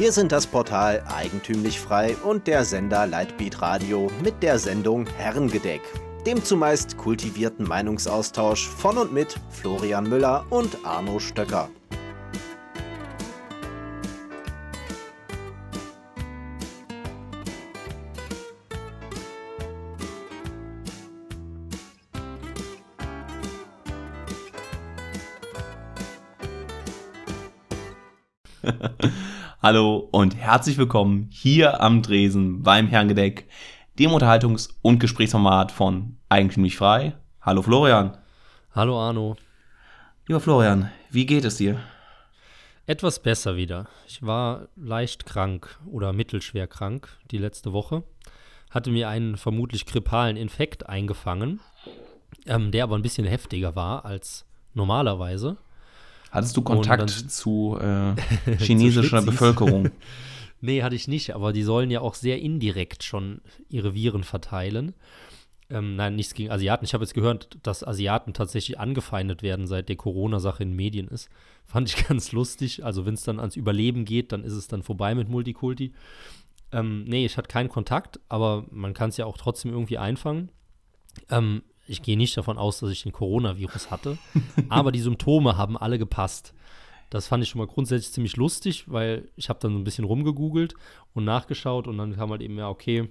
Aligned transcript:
Wir 0.00 0.12
sind 0.12 0.32
das 0.32 0.46
Portal 0.46 1.04
Eigentümlich 1.14 1.78
Frei 1.78 2.16
und 2.24 2.46
der 2.46 2.64
Sender 2.64 3.06
Lightbeat 3.06 3.60
Radio 3.60 4.10
mit 4.24 4.42
der 4.42 4.58
Sendung 4.58 5.06
Herrengedeck, 5.06 5.82
dem 6.24 6.42
zumeist 6.42 6.96
kultivierten 6.96 7.68
Meinungsaustausch 7.68 8.66
von 8.66 8.96
und 8.96 9.12
mit 9.12 9.38
Florian 9.50 10.08
Müller 10.08 10.46
und 10.48 10.78
Arno 10.84 11.18
Stöcker. 11.18 11.68
Hallo 29.62 30.08
und 30.10 30.34
herzlich 30.36 30.78
willkommen 30.78 31.28
hier 31.30 31.82
am 31.82 32.00
Dresen 32.00 32.62
beim 32.62 32.86
Herrengedeck, 32.86 33.46
dem 33.98 34.10
Unterhaltungs- 34.10 34.70
und 34.80 35.00
Gesprächsformat 35.00 35.70
von 35.70 36.16
Eigentümlich 36.30 36.78
Frei. 36.78 37.12
Hallo 37.42 37.60
Florian. 37.60 38.16
Hallo 38.74 38.98
Arno. 38.98 39.36
Lieber 40.26 40.40
Florian, 40.40 40.90
wie 41.10 41.26
geht 41.26 41.44
es 41.44 41.58
dir? 41.58 41.78
Etwas 42.86 43.20
besser 43.20 43.56
wieder. 43.56 43.86
Ich 44.06 44.22
war 44.22 44.68
leicht 44.76 45.26
krank 45.26 45.78
oder 45.84 46.14
mittelschwer 46.14 46.66
krank 46.66 47.10
die 47.30 47.36
letzte 47.36 47.74
Woche. 47.74 48.02
Hatte 48.70 48.90
mir 48.90 49.10
einen 49.10 49.36
vermutlich 49.36 49.84
grippalen 49.84 50.38
Infekt 50.38 50.88
eingefangen, 50.88 51.60
ähm, 52.46 52.70
der 52.70 52.84
aber 52.84 52.96
ein 52.96 53.02
bisschen 53.02 53.26
heftiger 53.26 53.76
war 53.76 54.06
als 54.06 54.46
normalerweise. 54.72 55.58
Hattest 56.30 56.56
du 56.56 56.62
Kontakt 56.62 57.10
zu 57.10 57.78
äh, 57.80 58.14
chinesischer 58.58 59.20
zu 59.20 59.26
Bevölkerung? 59.26 59.90
nee, 60.60 60.82
hatte 60.82 60.94
ich 60.94 61.08
nicht, 61.08 61.34
aber 61.34 61.52
die 61.52 61.62
sollen 61.62 61.90
ja 61.90 62.00
auch 62.00 62.14
sehr 62.14 62.40
indirekt 62.40 63.02
schon 63.02 63.40
ihre 63.68 63.94
Viren 63.94 64.24
verteilen. 64.24 64.94
Ähm, 65.70 65.94
nein, 65.94 66.16
nichts 66.16 66.34
gegen 66.34 66.50
Asiaten. 66.50 66.84
Ich 66.84 66.94
habe 66.94 67.04
jetzt 67.04 67.14
gehört, 67.14 67.58
dass 67.62 67.86
Asiaten 67.86 68.34
tatsächlich 68.34 68.80
angefeindet 68.80 69.42
werden, 69.42 69.68
seit 69.68 69.88
der 69.88 69.96
Corona-Sache 69.96 70.64
in 70.64 70.74
Medien 70.74 71.06
ist. 71.06 71.28
Fand 71.64 71.88
ich 71.88 72.08
ganz 72.08 72.32
lustig. 72.32 72.84
Also, 72.84 73.06
wenn 73.06 73.14
es 73.14 73.22
dann 73.22 73.38
ans 73.38 73.54
Überleben 73.54 74.04
geht, 74.04 74.32
dann 74.32 74.42
ist 74.42 74.54
es 74.54 74.66
dann 74.66 74.82
vorbei 74.82 75.14
mit 75.14 75.28
Multikulti. 75.28 75.92
Ähm, 76.72 77.04
nee, 77.04 77.24
ich 77.24 77.36
hatte 77.36 77.48
keinen 77.48 77.68
Kontakt, 77.68 78.18
aber 78.28 78.66
man 78.70 78.94
kann 78.94 79.10
es 79.10 79.16
ja 79.16 79.26
auch 79.26 79.36
trotzdem 79.36 79.72
irgendwie 79.72 79.98
einfangen. 79.98 80.50
Ähm, 81.28 81.62
ich 81.90 82.02
gehe 82.02 82.16
nicht 82.16 82.36
davon 82.36 82.56
aus, 82.56 82.78
dass 82.78 82.90
ich 82.90 83.02
den 83.02 83.12
Coronavirus 83.12 83.90
hatte, 83.90 84.16
aber 84.68 84.92
die 84.92 85.00
Symptome 85.00 85.56
haben 85.56 85.76
alle 85.76 85.98
gepasst. 85.98 86.54
Das 87.10 87.26
fand 87.26 87.42
ich 87.42 87.50
schon 87.50 87.58
mal 87.58 87.66
grundsätzlich 87.66 88.12
ziemlich 88.12 88.36
lustig, 88.36 88.84
weil 88.86 89.28
ich 89.34 89.48
habe 89.48 89.58
dann 89.58 89.72
so 89.72 89.78
ein 89.78 89.84
bisschen 89.84 90.04
rumgegoogelt 90.04 90.74
und 91.12 91.24
nachgeschaut 91.24 91.88
und 91.88 91.98
dann 91.98 92.14
kam 92.14 92.30
halt 92.30 92.42
eben, 92.42 92.56
ja, 92.56 92.68
okay, 92.68 93.08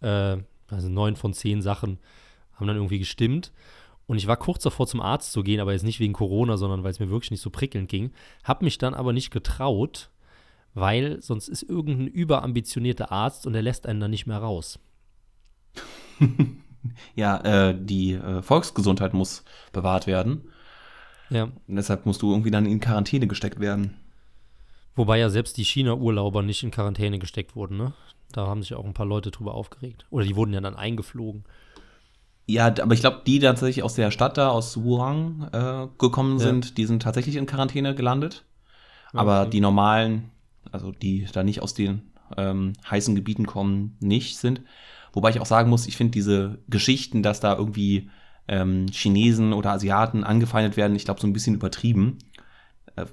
äh, 0.00 0.38
also 0.68 0.88
neun 0.88 1.16
von 1.16 1.34
zehn 1.34 1.60
Sachen 1.60 1.98
haben 2.54 2.68
dann 2.68 2.76
irgendwie 2.76 3.00
gestimmt. 3.00 3.52
Und 4.06 4.18
ich 4.18 4.28
war 4.28 4.36
kurz 4.36 4.62
davor, 4.62 4.86
zum 4.86 5.00
Arzt 5.00 5.32
zu 5.32 5.42
gehen, 5.42 5.60
aber 5.60 5.72
jetzt 5.72 5.84
nicht 5.84 5.98
wegen 5.98 6.12
Corona, 6.12 6.56
sondern 6.56 6.84
weil 6.84 6.92
es 6.92 7.00
mir 7.00 7.10
wirklich 7.10 7.30
nicht 7.32 7.40
so 7.40 7.50
prickelnd 7.50 7.88
ging. 7.88 8.12
Hab 8.44 8.62
mich 8.62 8.78
dann 8.78 8.94
aber 8.94 9.12
nicht 9.12 9.30
getraut, 9.30 10.10
weil 10.74 11.20
sonst 11.20 11.48
ist 11.48 11.62
irgendein 11.62 12.06
überambitionierter 12.06 13.10
Arzt 13.10 13.46
und 13.46 13.52
der 13.52 13.62
lässt 13.62 13.86
einen 13.86 14.00
dann 14.00 14.10
nicht 14.10 14.26
mehr 14.26 14.38
raus. 14.38 14.78
ja, 17.14 17.38
äh, 17.68 17.76
die 17.78 18.14
äh, 18.14 18.42
Volksgesundheit 18.42 19.14
muss 19.14 19.44
bewahrt 19.72 20.06
werden. 20.06 20.42
Ja. 21.30 21.44
Und 21.44 21.76
deshalb 21.76 22.06
musst 22.06 22.22
du 22.22 22.30
irgendwie 22.30 22.50
dann 22.50 22.66
in 22.66 22.80
Quarantäne 22.80 23.26
gesteckt 23.26 23.60
werden. 23.60 23.94
Wobei 24.94 25.18
ja 25.18 25.30
selbst 25.30 25.56
die 25.56 25.64
China-Urlauber 25.64 26.42
nicht 26.42 26.62
in 26.62 26.70
Quarantäne 26.70 27.18
gesteckt 27.18 27.56
wurden, 27.56 27.78
ne? 27.78 27.94
Da 28.32 28.46
haben 28.46 28.62
sich 28.62 28.74
auch 28.74 28.84
ein 28.84 28.94
paar 28.94 29.06
Leute 29.06 29.30
drüber 29.30 29.54
aufgeregt. 29.54 30.06
Oder 30.10 30.24
die 30.24 30.36
wurden 30.36 30.54
ja 30.54 30.60
dann 30.60 30.76
eingeflogen. 30.76 31.44
Ja, 32.46 32.66
aber 32.66 32.94
ich 32.94 33.00
glaube, 33.00 33.22
die 33.26 33.38
tatsächlich 33.38 33.82
aus 33.82 33.94
der 33.94 34.10
Stadt 34.10 34.36
da, 34.36 34.48
aus 34.48 34.82
Wuhan 34.82 35.48
äh, 35.52 35.86
gekommen 35.98 36.38
sind, 36.38 36.66
ja. 36.66 36.70
die 36.76 36.86
sind 36.86 37.02
tatsächlich 37.02 37.36
in 37.36 37.46
Quarantäne 37.46 37.94
gelandet. 37.94 38.44
Aber 39.12 39.42
okay. 39.42 39.50
die 39.50 39.60
normalen, 39.60 40.30
also 40.70 40.92
die 40.92 41.26
da 41.32 41.42
nicht 41.42 41.62
aus 41.62 41.74
den 41.74 42.10
ähm, 42.36 42.72
heißen 42.90 43.14
Gebieten 43.14 43.46
kommen, 43.46 43.96
nicht 44.00 44.38
sind. 44.38 44.62
Wobei 45.12 45.30
ich 45.30 45.40
auch 45.40 45.46
sagen 45.46 45.70
muss, 45.70 45.86
ich 45.86 45.96
finde 45.96 46.12
diese 46.12 46.58
Geschichten, 46.68 47.22
dass 47.22 47.40
da 47.40 47.56
irgendwie 47.56 48.10
ähm, 48.48 48.86
Chinesen 48.90 49.52
oder 49.52 49.72
Asiaten 49.72 50.24
angefeindet 50.24 50.76
werden, 50.76 50.96
ich 50.96 51.04
glaube, 51.04 51.20
so 51.20 51.26
ein 51.26 51.32
bisschen 51.32 51.54
übertrieben. 51.54 52.18
Äh, 52.96 53.06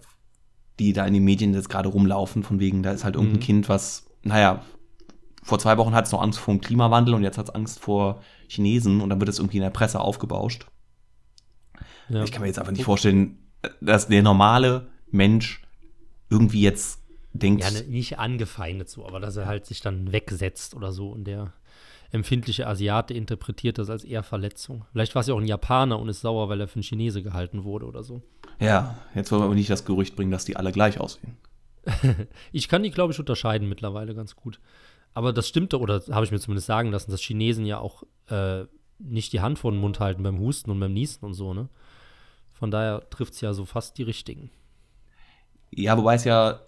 die 0.80 0.94
da 0.94 1.06
in 1.06 1.14
den 1.14 1.24
Medien 1.24 1.54
jetzt 1.54 1.70
gerade 1.70 1.90
rumlaufen, 1.90 2.44
von 2.44 2.60
wegen, 2.60 2.84
da 2.84 2.92
ist 2.92 3.04
halt 3.04 3.16
irgendein 3.16 3.40
mhm. 3.40 3.44
Kind, 3.44 3.70
was, 3.70 4.08
naja, 4.24 4.64
vor 5.44 5.60
zwei 5.60 5.78
Wochen 5.78 5.94
hat 5.94 6.06
es 6.06 6.12
noch 6.12 6.22
Angst 6.22 6.40
vor 6.40 6.54
dem 6.54 6.62
Klimawandel 6.62 7.14
und 7.14 7.24
jetzt 7.24 7.38
hat 7.38 7.50
es 7.50 7.56
Angst 7.56 7.80
vor 7.80 8.22
Chinesen 8.48 9.02
und 9.02 9.10
dann 9.10 9.20
wird 9.20 9.30
es 9.30 9.40
irgendwie 9.40 9.58
in 9.58 9.64
der 9.64 9.70
Presse 9.70 10.00
aufgebauscht. 10.00 10.68
Ja. 12.08 12.24
Ich 12.24 12.32
kann 12.32 12.42
mir 12.42 12.48
jetzt 12.48 12.60
einfach 12.60 12.72
nicht 12.72 12.84
vorstellen, 12.84 13.38
dass 13.82 14.08
der 14.08 14.24
normale 14.24 14.88
Mensch 15.12 15.62
irgendwie 16.30 16.62
jetzt 16.62 17.02
denkt. 17.34 17.64
Ja, 17.64 17.72
ne, 17.72 17.84
nicht 17.84 18.20
angefeindet 18.20 18.90
so, 18.90 19.06
aber 19.06 19.20
dass 19.20 19.36
er 19.36 19.46
halt 19.46 19.66
sich 19.66 19.82
dann 19.82 20.12
wegsetzt 20.12 20.76
oder 20.76 20.92
so 20.92 21.10
und 21.10 21.26
der 21.26 21.54
empfindliche 22.12 22.68
Asiate 22.68 23.14
interpretiert 23.14 23.78
das 23.78 23.90
als 23.90 24.04
eher 24.04 24.24
Verletzung. 24.24 24.86
Vielleicht 24.92 25.14
war 25.16 25.22
es 25.22 25.28
ja 25.28 25.34
auch 25.34 25.40
ein 25.40 25.48
Japaner 25.48 26.00
und 26.00 26.10
ist 26.10 26.22
sauer, 26.22 26.50
weil 26.50 26.60
er 26.62 26.68
für 26.68 26.76
einen 26.76 26.84
Chinese 26.84 27.22
gehalten 27.22 27.64
wurde 27.64 27.86
oder 27.86 28.04
so. 28.04 28.22
Ja, 28.60 28.98
jetzt 29.16 29.32
wollen 29.32 29.42
wir 29.42 29.46
aber 29.46 29.56
nicht 29.56 29.70
das 29.70 29.86
Gerücht 29.86 30.16
bringen, 30.16 30.32
dass 30.32 30.46
die 30.46 30.58
alle 30.58 30.72
gleich 30.72 31.00
aussehen. 31.00 31.38
ich 32.52 32.68
kann 32.68 32.84
die, 32.84 32.92
glaube 32.92 33.14
ich, 33.14 33.20
unterscheiden 33.20 33.70
mittlerweile 33.70 34.16
ganz 34.16 34.36
gut. 34.36 34.60
Aber 35.14 35.34
das 35.34 35.48
stimmte, 35.48 35.80
oder 35.80 36.02
habe 36.12 36.26
ich 36.26 36.32
mir 36.32 36.40
zumindest 36.40 36.68
sagen 36.68 36.92
lassen, 36.92 37.12
dass 37.12 37.22
Chinesen 37.22 37.66
ja 37.66 37.80
auch 37.80 38.04
äh, 38.28 38.66
nicht 39.00 39.34
die 39.34 39.42
Hand 39.42 39.60
vor 39.60 39.72
den 39.72 39.80
Mund 39.80 40.00
halten 40.00 40.24
beim 40.24 40.40
Husten 40.40 40.72
und 40.72 40.80
beim 40.80 40.94
Niesten 40.94 41.26
und 41.26 41.34
so, 41.34 41.54
ne? 41.54 41.70
Von 42.54 42.72
daher 42.72 43.10
trifft 43.10 43.34
es 43.34 43.42
ja 43.42 43.54
so 43.54 43.66
fast 43.66 43.98
die 43.98 44.04
richtigen. 44.04 44.52
Ja, 45.72 45.98
wobei 45.98 46.16
es 46.16 46.26
ja 46.26 46.60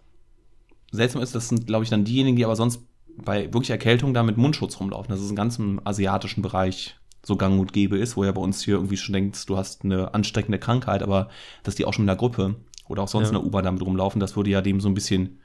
seltsam 0.91 1.21
ist, 1.21 1.35
das 1.35 1.49
sind, 1.49 1.67
glaube 1.67 1.83
ich, 1.83 1.89
dann 1.89 2.05
diejenigen, 2.05 2.37
die 2.37 2.45
aber 2.45 2.55
sonst 2.55 2.81
bei 3.17 3.53
wirklich 3.53 3.69
Erkältung 3.71 4.13
da 4.13 4.23
mit 4.23 4.37
Mundschutz 4.37 4.79
rumlaufen. 4.79 5.11
Das 5.11 5.21
ist 5.21 5.29
im 5.29 5.35
ganzen 5.35 5.85
asiatischen 5.85 6.41
Bereich 6.41 6.97
so 7.23 7.35
gang 7.35 7.59
und 7.59 7.73
gäbe 7.73 7.97
ist, 7.97 8.17
wo 8.17 8.23
ja 8.23 8.31
bei 8.31 8.41
uns 8.41 8.63
hier 8.63 8.75
irgendwie 8.75 8.97
schon 8.97 9.13
denkst, 9.13 9.45
du 9.45 9.57
hast 9.57 9.83
eine 9.83 10.13
ansteckende 10.13 10.59
Krankheit, 10.59 11.03
aber 11.03 11.29
dass 11.63 11.75
die 11.75 11.85
auch 11.85 11.93
schon 11.93 12.03
in 12.03 12.07
der 12.07 12.15
Gruppe 12.15 12.55
oder 12.87 13.03
auch 13.03 13.07
sonst 13.07 13.29
ja. 13.29 13.35
in 13.35 13.35
der 13.35 13.45
U-Bahn 13.45 13.63
damit 13.63 13.81
rumlaufen, 13.81 14.19
das 14.19 14.35
würde 14.35 14.49
ja 14.49 14.61
dem 14.61 14.81
so 14.81 14.89
ein 14.89 14.95
bisschen 14.95 15.39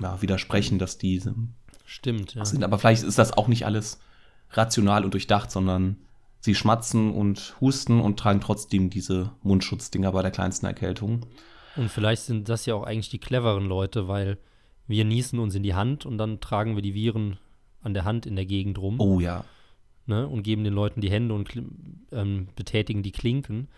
ja, 0.00 0.20
widersprechen, 0.22 0.78
dass 0.78 0.98
die 0.98 1.20
Stimmt, 1.84 2.34
ja. 2.34 2.44
sind. 2.44 2.62
Aber 2.62 2.78
vielleicht 2.78 3.02
ist 3.02 3.18
das 3.18 3.32
auch 3.32 3.48
nicht 3.48 3.66
alles 3.66 3.98
rational 4.52 5.04
und 5.04 5.12
durchdacht, 5.14 5.50
sondern 5.50 5.96
sie 6.40 6.54
schmatzen 6.54 7.12
und 7.12 7.56
husten 7.60 8.00
und 8.00 8.18
tragen 8.18 8.40
trotzdem 8.40 8.90
diese 8.90 9.32
Mundschutzdinger 9.42 10.12
bei 10.12 10.22
der 10.22 10.30
kleinsten 10.30 10.66
Erkältung. 10.66 11.26
Und 11.76 11.90
vielleicht 11.90 12.22
sind 12.22 12.48
das 12.48 12.66
ja 12.66 12.74
auch 12.74 12.84
eigentlich 12.84 13.10
die 13.10 13.18
cleveren 13.18 13.66
Leute, 13.66 14.08
weil 14.08 14.38
wir 14.88 15.04
niesen 15.04 15.38
uns 15.38 15.54
in 15.54 15.62
die 15.62 15.74
Hand 15.74 16.06
und 16.06 16.18
dann 16.18 16.40
tragen 16.40 16.74
wir 16.74 16.82
die 16.82 16.94
Viren 16.94 17.38
an 17.82 17.94
der 17.94 18.04
Hand 18.04 18.26
in 18.26 18.34
der 18.34 18.46
Gegend 18.46 18.78
rum. 18.78 18.98
Oh 18.98 19.20
ja. 19.20 19.44
Ne, 20.06 20.26
und 20.26 20.42
geben 20.42 20.64
den 20.64 20.72
Leuten 20.72 21.02
die 21.02 21.10
Hände 21.10 21.34
und 21.34 21.50
ähm, 22.12 22.48
betätigen 22.56 23.02
die 23.02 23.12
Klinken. 23.12 23.68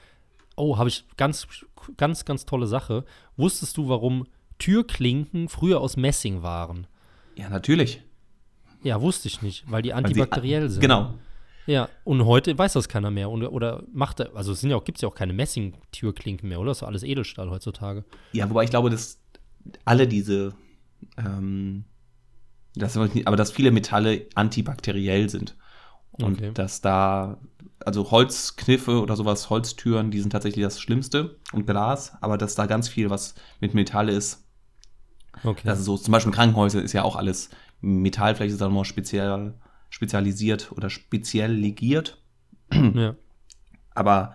Oh, 0.56 0.78
habe 0.78 0.88
ich 0.88 1.04
ganz, 1.16 1.49
ganz, 1.97 2.25
ganz 2.25 2.47
tolle 2.47 2.69
Sache. 2.69 3.04
Wusstest 3.37 3.76
du, 3.76 3.88
warum 3.88 4.26
Türklinken 4.59 5.49
früher 5.49 5.81
aus 5.81 5.97
Messing 5.97 6.43
waren? 6.43 6.87
Ja, 7.34 7.49
natürlich. 7.49 8.03
Ja, 8.84 9.00
wusste 9.00 9.26
ich 9.26 9.43
nicht, 9.43 9.69
weil 9.70 9.82
die 9.82 9.93
antibakteriell 9.93 10.69
sind. 10.69 10.81
Genau. 10.81 11.15
Ja, 11.66 11.88
und 12.04 12.25
heute 12.25 12.56
weiß 12.56 12.75
das 12.75 12.88
keiner 12.88 13.10
mehr. 13.10 13.28
Und, 13.28 13.43
oder 13.44 13.82
macht 13.93 14.20
er, 14.20 14.34
also 14.37 14.53
es 14.53 14.60
sind 14.60 14.70
ja 14.70 14.76
auch, 14.76 14.84
gibt 14.84 14.99
es 14.99 15.03
ja 15.03 15.09
auch 15.09 15.15
keine 15.15 15.32
Messing-Türklinken 15.32 16.49
mehr, 16.49 16.60
oder? 16.60 16.70
Das 16.70 16.78
ist 16.78 16.82
alles 16.84 17.03
Edelstahl 17.03 17.50
heutzutage. 17.50 18.04
Ja, 18.32 18.49
wobei 18.49 18.65
ich 18.65 18.70
glaube, 18.70 18.91
dass 18.91 19.20
alle 19.84 20.06
diese 20.06 20.55
ähm, 21.26 21.84
das, 22.75 22.96
aber 22.96 23.37
dass 23.37 23.50
viele 23.50 23.70
Metalle 23.70 24.26
antibakteriell 24.34 25.28
sind. 25.28 25.56
Und 26.12 26.38
okay. 26.38 26.50
dass 26.52 26.81
da, 26.81 27.38
also 27.84 28.11
Holzkniffe 28.11 29.00
oder 29.00 29.17
sowas, 29.17 29.49
Holztüren, 29.49 30.11
die 30.11 30.20
sind 30.20 30.31
tatsächlich 30.31 30.64
das 30.64 30.81
Schlimmste 30.81 31.38
und 31.52 31.67
Glas, 31.67 32.12
aber 32.20 32.37
dass 32.37 32.55
da 32.55 32.67
ganz 32.67 32.88
viel, 32.88 33.11
was 33.11 33.34
mit 33.61 33.75
Metalle 33.75 34.12
ist. 34.12 34.44
Okay. 35.44 35.69
Also 35.69 35.82
so, 35.82 35.96
zum 35.96 36.12
Beispiel 36.12 36.32
Krankenhäuser 36.32 36.82
ist 36.82 36.93
ja 36.93 37.05
auch 37.05 37.17
alles 37.17 37.50
Metall, 37.81 38.34
vielleicht 38.34 38.52
ist 38.52 38.61
da 38.61 38.66
nochmal 38.66 38.84
speziell, 38.84 39.55
spezialisiert 39.88 40.73
oder 40.73 40.90
speziell 40.90 41.52
legiert. 41.52 42.19
Ja. 42.73 43.14
Aber 43.94 44.34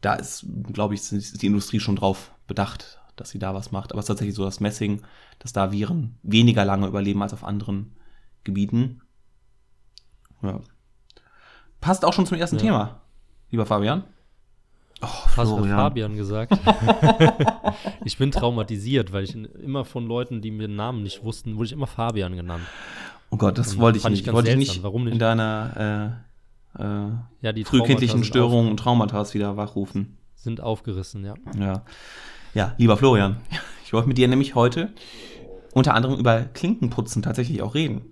da 0.00 0.14
ist, 0.14 0.46
glaube 0.72 0.94
ich, 0.94 1.12
ist 1.12 1.42
die 1.42 1.46
Industrie 1.46 1.80
schon 1.80 1.96
drauf 1.96 2.32
bedacht, 2.46 2.99
dass 3.20 3.30
sie 3.30 3.38
da 3.38 3.54
was 3.54 3.70
macht. 3.70 3.92
Aber 3.92 3.98
es 3.98 4.04
ist 4.04 4.08
tatsächlich 4.08 4.34
so, 4.34 4.44
dass 4.44 4.60
Messing, 4.60 5.02
dass 5.38 5.52
da 5.52 5.72
Viren 5.72 6.16
weniger 6.22 6.64
lange 6.64 6.86
überleben 6.86 7.22
als 7.22 7.32
auf 7.32 7.44
anderen 7.44 7.92
Gebieten. 8.44 9.02
Ja. 10.42 10.60
Passt 11.80 12.04
auch 12.04 12.12
schon 12.12 12.26
zum 12.26 12.38
ersten 12.38 12.56
ja. 12.56 12.62
Thema, 12.62 13.00
lieber 13.50 13.66
Fabian. 13.66 14.04
Oh, 15.02 15.06
Hast 15.36 15.50
du 15.50 15.64
Fabian 15.64 16.16
gesagt? 16.16 16.52
ich 18.04 18.18
bin 18.18 18.30
traumatisiert, 18.30 19.12
weil 19.12 19.24
ich 19.24 19.34
immer 19.34 19.86
von 19.86 20.06
Leuten, 20.06 20.42
die 20.42 20.50
mir 20.50 20.68
den 20.68 20.76
Namen 20.76 21.02
nicht 21.02 21.24
wussten, 21.24 21.56
wurde 21.56 21.66
ich 21.66 21.72
immer 21.72 21.86
Fabian 21.86 22.36
genannt. 22.36 22.64
Oh 23.30 23.36
Gott, 23.36 23.56
das 23.56 23.78
wollte 23.78 23.98
ich 23.98 24.08
nicht. 24.08 24.26
Ich 24.26 24.32
wollte 24.32 24.50
ich 24.50 24.56
nicht, 24.56 24.82
Warum 24.82 25.04
nicht 25.04 25.14
in 25.14 25.18
deiner 25.18 26.20
äh, 26.76 26.82
äh, 26.82 27.10
ja, 27.40 27.52
die 27.52 27.64
frühkindlichen 27.64 28.24
Störungen 28.24 28.70
und 28.70 28.76
Traumata 28.76 29.32
wieder 29.32 29.56
wachrufen. 29.56 30.18
Sind 30.34 30.60
aufgerissen, 30.60 31.24
ja. 31.24 31.34
Ja, 31.58 31.84
ja 32.54 32.74
lieber 32.78 32.96
Florian, 32.96 33.36
ich 33.84 33.92
wollte 33.92 34.08
mit 34.08 34.18
dir 34.18 34.28
nämlich 34.28 34.54
heute 34.54 34.92
unter 35.72 35.94
anderem 35.94 36.18
über 36.18 36.42
Klinkenputzen 36.42 37.22
tatsächlich 37.22 37.62
auch 37.62 37.74
reden. 37.74 38.02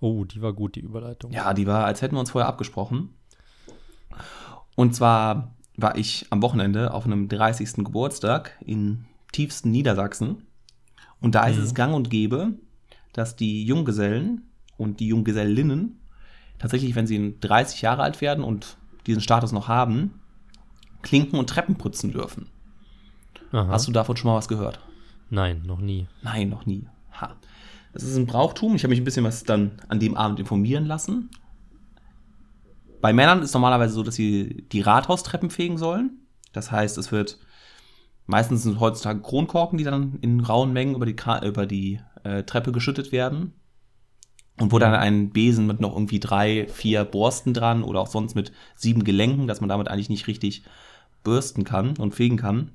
Oh, 0.00 0.24
die 0.24 0.42
war 0.42 0.52
gut, 0.52 0.76
die 0.76 0.80
Überleitung. 0.80 1.32
Ja, 1.32 1.54
die 1.54 1.66
war, 1.66 1.84
als 1.84 2.02
hätten 2.02 2.16
wir 2.16 2.20
uns 2.20 2.30
vorher 2.30 2.48
abgesprochen. 2.48 3.14
Und 4.74 4.94
zwar 4.94 5.54
war 5.76 5.96
ich 5.96 6.26
am 6.30 6.42
Wochenende 6.42 6.92
auf 6.92 7.06
einem 7.06 7.28
30. 7.28 7.84
Geburtstag 7.84 8.58
in 8.64 9.06
tiefsten 9.32 9.70
Niedersachsen. 9.70 10.46
Und 11.20 11.34
da 11.34 11.46
ist 11.46 11.56
mhm. 11.56 11.62
es 11.62 11.74
gang 11.74 11.94
und 11.94 12.10
gäbe, 12.10 12.54
dass 13.12 13.36
die 13.36 13.64
Junggesellen 13.64 14.50
und 14.76 15.00
die 15.00 15.08
Junggesellinnen 15.08 16.00
tatsächlich, 16.58 16.94
wenn 16.94 17.06
sie 17.06 17.38
30 17.40 17.82
Jahre 17.82 18.02
alt 18.02 18.20
werden 18.20 18.44
und 18.44 18.76
diesen 19.06 19.22
Status 19.22 19.52
noch 19.52 19.68
haben, 19.68 20.20
Klinken 21.02 21.38
und 21.38 21.48
Treppen 21.48 21.76
putzen 21.76 22.12
dürfen. 22.12 22.48
Aha. 23.52 23.68
Hast 23.68 23.88
du 23.88 23.92
davon 23.92 24.16
schon 24.16 24.30
mal 24.30 24.36
was 24.36 24.48
gehört? 24.48 24.80
Nein, 25.30 25.62
noch 25.66 25.80
nie. 25.80 26.06
Nein, 26.22 26.48
noch 26.48 26.66
nie. 26.66 26.86
Ha. 27.20 27.36
Das 27.92 28.02
ist 28.02 28.16
ein 28.16 28.26
Brauchtum. 28.26 28.74
Ich 28.74 28.82
habe 28.82 28.90
mich 28.90 29.00
ein 29.00 29.04
bisschen 29.04 29.24
was 29.24 29.44
dann 29.44 29.80
an 29.88 30.00
dem 30.00 30.16
Abend 30.16 30.38
informieren 30.38 30.86
lassen. 30.86 31.30
Bei 33.00 33.12
Männern 33.12 33.42
ist 33.42 33.54
normalerweise 33.54 33.94
so, 33.94 34.02
dass 34.02 34.14
sie 34.14 34.66
die 34.72 34.80
Rathaustreppen 34.80 35.50
fegen 35.50 35.78
sollen. 35.78 36.26
Das 36.52 36.70
heißt, 36.70 36.98
es 36.98 37.12
wird 37.12 37.38
meistens 38.26 38.64
sind 38.64 38.80
heutzutage 38.80 39.20
Kronkorken, 39.20 39.78
die 39.78 39.84
dann 39.84 40.18
in 40.20 40.40
rauen 40.40 40.72
Mengen 40.72 40.94
über 40.94 41.06
die, 41.06 41.16
über 41.46 41.66
die 41.66 42.00
äh, 42.24 42.42
Treppe 42.42 42.72
geschüttet 42.72 43.12
werden. 43.12 43.52
Und 44.58 44.72
wo 44.72 44.78
dann 44.78 44.94
ein 44.94 45.30
Besen 45.30 45.66
mit 45.66 45.80
noch 45.80 45.92
irgendwie 45.92 46.18
drei, 46.18 46.66
vier 46.68 47.04
Borsten 47.04 47.52
dran 47.52 47.82
oder 47.82 48.00
auch 48.00 48.06
sonst 48.06 48.34
mit 48.34 48.52
sieben 48.74 49.04
Gelenken, 49.04 49.46
dass 49.46 49.60
man 49.60 49.68
damit 49.68 49.88
eigentlich 49.88 50.08
nicht 50.08 50.26
richtig 50.26 50.64
bürsten 51.22 51.64
kann 51.64 51.96
und 51.98 52.14
fegen 52.14 52.38
kann. 52.38 52.72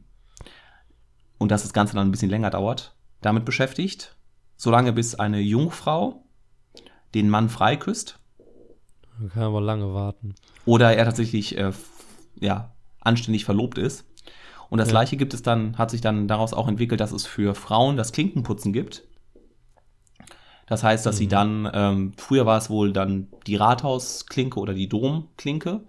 Und 1.41 1.49
dass 1.49 1.63
das 1.63 1.73
Ganze 1.73 1.95
dann 1.95 2.07
ein 2.07 2.11
bisschen 2.11 2.29
länger 2.29 2.51
dauert, 2.51 2.93
damit 3.19 3.45
beschäftigt. 3.45 4.15
Solange 4.57 4.93
bis 4.93 5.15
eine 5.15 5.39
Jungfrau 5.39 6.23
den 7.15 7.31
Mann 7.31 7.49
freiküsst. 7.49 8.19
Man 9.17 9.31
kann 9.31 9.41
aber 9.41 9.59
lange 9.59 9.91
warten. 9.91 10.35
Oder 10.65 10.95
er 10.95 11.03
tatsächlich 11.03 11.57
äh, 11.57 11.71
ja, 12.39 12.75
anständig 12.99 13.43
verlobt 13.43 13.79
ist. 13.79 14.05
Und 14.69 14.77
das 14.77 14.89
ja. 14.89 14.91
gleiche 14.91 15.17
gibt 15.17 15.33
es 15.33 15.41
dann, 15.41 15.79
hat 15.79 15.89
sich 15.89 16.01
dann 16.01 16.27
daraus 16.27 16.53
auch 16.53 16.67
entwickelt, 16.67 17.01
dass 17.01 17.11
es 17.11 17.25
für 17.25 17.55
Frauen 17.55 17.97
das 17.97 18.11
Klinkenputzen 18.11 18.71
gibt. 18.71 19.07
Das 20.67 20.83
heißt, 20.83 21.07
dass 21.07 21.15
mhm. 21.15 21.17
sie 21.17 21.27
dann, 21.27 21.71
ähm, 21.73 22.13
früher 22.17 22.45
war 22.45 22.59
es 22.59 22.69
wohl 22.69 22.93
dann 22.93 23.29
die 23.47 23.55
Rathausklinke 23.55 24.59
oder 24.59 24.75
die 24.75 24.87
Domklinke. 24.87 25.85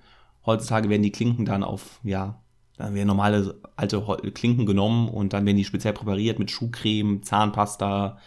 Heutzutage 0.46 0.88
werden 0.88 1.02
die 1.02 1.12
Klinken 1.12 1.44
dann 1.44 1.62
auf, 1.62 2.00
ja, 2.04 2.41
dann 2.82 2.94
werden 2.94 3.06
normale 3.06 3.54
alte 3.76 4.02
Klinken 4.34 4.66
genommen 4.66 5.08
und 5.08 5.32
dann 5.32 5.46
werden 5.46 5.56
die 5.56 5.64
speziell 5.64 5.92
präpariert 5.92 6.40
mit 6.40 6.50
Schuhcreme, 6.50 7.22
Zahnpasta, 7.22 8.18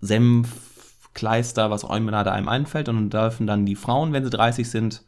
Senf, 0.00 1.10
Kleister, 1.14 1.70
was 1.70 1.84
auch 1.84 1.96
immer 1.96 2.12
da 2.12 2.30
einem 2.30 2.48
einfällt. 2.48 2.88
Und 2.88 3.10
dann 3.10 3.10
dürfen 3.10 3.46
dann 3.48 3.66
die 3.66 3.74
Frauen, 3.74 4.12
wenn 4.12 4.22
sie 4.22 4.30
30 4.30 4.70
sind, 4.70 5.02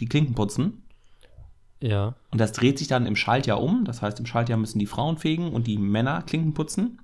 die 0.00 0.06
Klinken 0.06 0.34
putzen. 0.34 0.82
Ja. 1.80 2.16
Und 2.32 2.40
das 2.40 2.50
dreht 2.50 2.80
sich 2.80 2.88
dann 2.88 3.06
im 3.06 3.14
Schaltjahr 3.14 3.62
um. 3.62 3.84
Das 3.84 4.02
heißt, 4.02 4.18
im 4.18 4.26
Schaltjahr 4.26 4.58
müssen 4.58 4.80
die 4.80 4.86
Frauen 4.86 5.16
fegen 5.16 5.52
und 5.52 5.68
die 5.68 5.78
Männer 5.78 6.22
Klinken 6.22 6.52
putzen. 6.52 7.00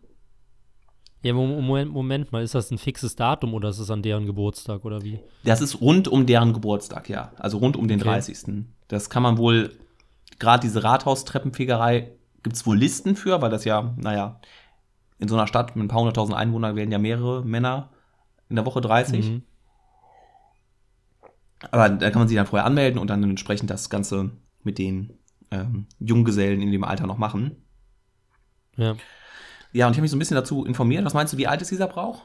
Ja, 1.22 1.34
Moment, 1.34 1.92
Moment 1.92 2.32
mal, 2.32 2.42
ist 2.42 2.56
das 2.56 2.72
ein 2.72 2.78
fixes 2.78 3.14
Datum 3.14 3.54
oder 3.54 3.68
ist 3.68 3.78
es 3.78 3.90
an 3.90 4.02
deren 4.02 4.26
Geburtstag 4.26 4.84
oder 4.84 5.02
wie? 5.02 5.20
Das 5.44 5.60
ist 5.60 5.80
rund 5.80 6.08
um 6.08 6.26
deren 6.26 6.52
Geburtstag, 6.52 7.08
ja. 7.08 7.32
Also 7.36 7.58
rund 7.58 7.76
um 7.76 7.86
den 7.86 8.00
okay. 8.00 8.08
30. 8.08 8.64
Das 8.88 9.08
kann 9.08 9.22
man 9.22 9.38
wohl, 9.38 9.70
gerade 10.38 10.60
diese 10.60 10.84
Rathaustreppenfegerei, 10.84 12.12
gibt 12.42 12.56
es 12.56 12.66
wohl 12.66 12.78
Listen 12.78 13.16
für, 13.16 13.42
weil 13.42 13.50
das 13.50 13.64
ja, 13.64 13.94
naja, 13.96 14.40
in 15.18 15.28
so 15.28 15.36
einer 15.36 15.46
Stadt 15.46 15.76
mit 15.76 15.84
ein 15.84 15.88
paar 15.88 16.00
hunderttausend 16.00 16.36
Einwohnern 16.36 16.76
werden 16.76 16.90
ja 16.90 16.98
mehrere 16.98 17.44
Männer 17.44 17.90
in 18.48 18.56
der 18.56 18.64
Woche 18.64 18.80
30. 18.80 19.30
Mhm. 19.30 19.42
Aber 21.70 21.90
da 21.90 22.10
kann 22.10 22.20
man 22.20 22.28
sich 22.28 22.36
dann 22.36 22.46
vorher 22.46 22.64
anmelden 22.64 22.98
und 22.98 23.08
dann 23.08 23.22
entsprechend 23.22 23.68
das 23.68 23.90
Ganze 23.90 24.30
mit 24.62 24.78
den 24.78 25.18
ähm, 25.50 25.86
Junggesellen 25.98 26.62
in 26.62 26.72
dem 26.72 26.84
Alter 26.84 27.06
noch 27.06 27.18
machen. 27.18 27.56
Ja. 28.76 28.96
Ja, 29.72 29.86
und 29.86 29.92
ich 29.92 29.98
habe 29.98 30.02
mich 30.02 30.10
so 30.10 30.16
ein 30.16 30.18
bisschen 30.18 30.36
dazu 30.36 30.64
informiert. 30.64 31.04
Was 31.04 31.14
meinst 31.14 31.32
du, 31.32 31.36
wie 31.36 31.46
alt 31.46 31.62
ist 31.62 31.70
dieser 31.70 31.86
Brauch? 31.86 32.22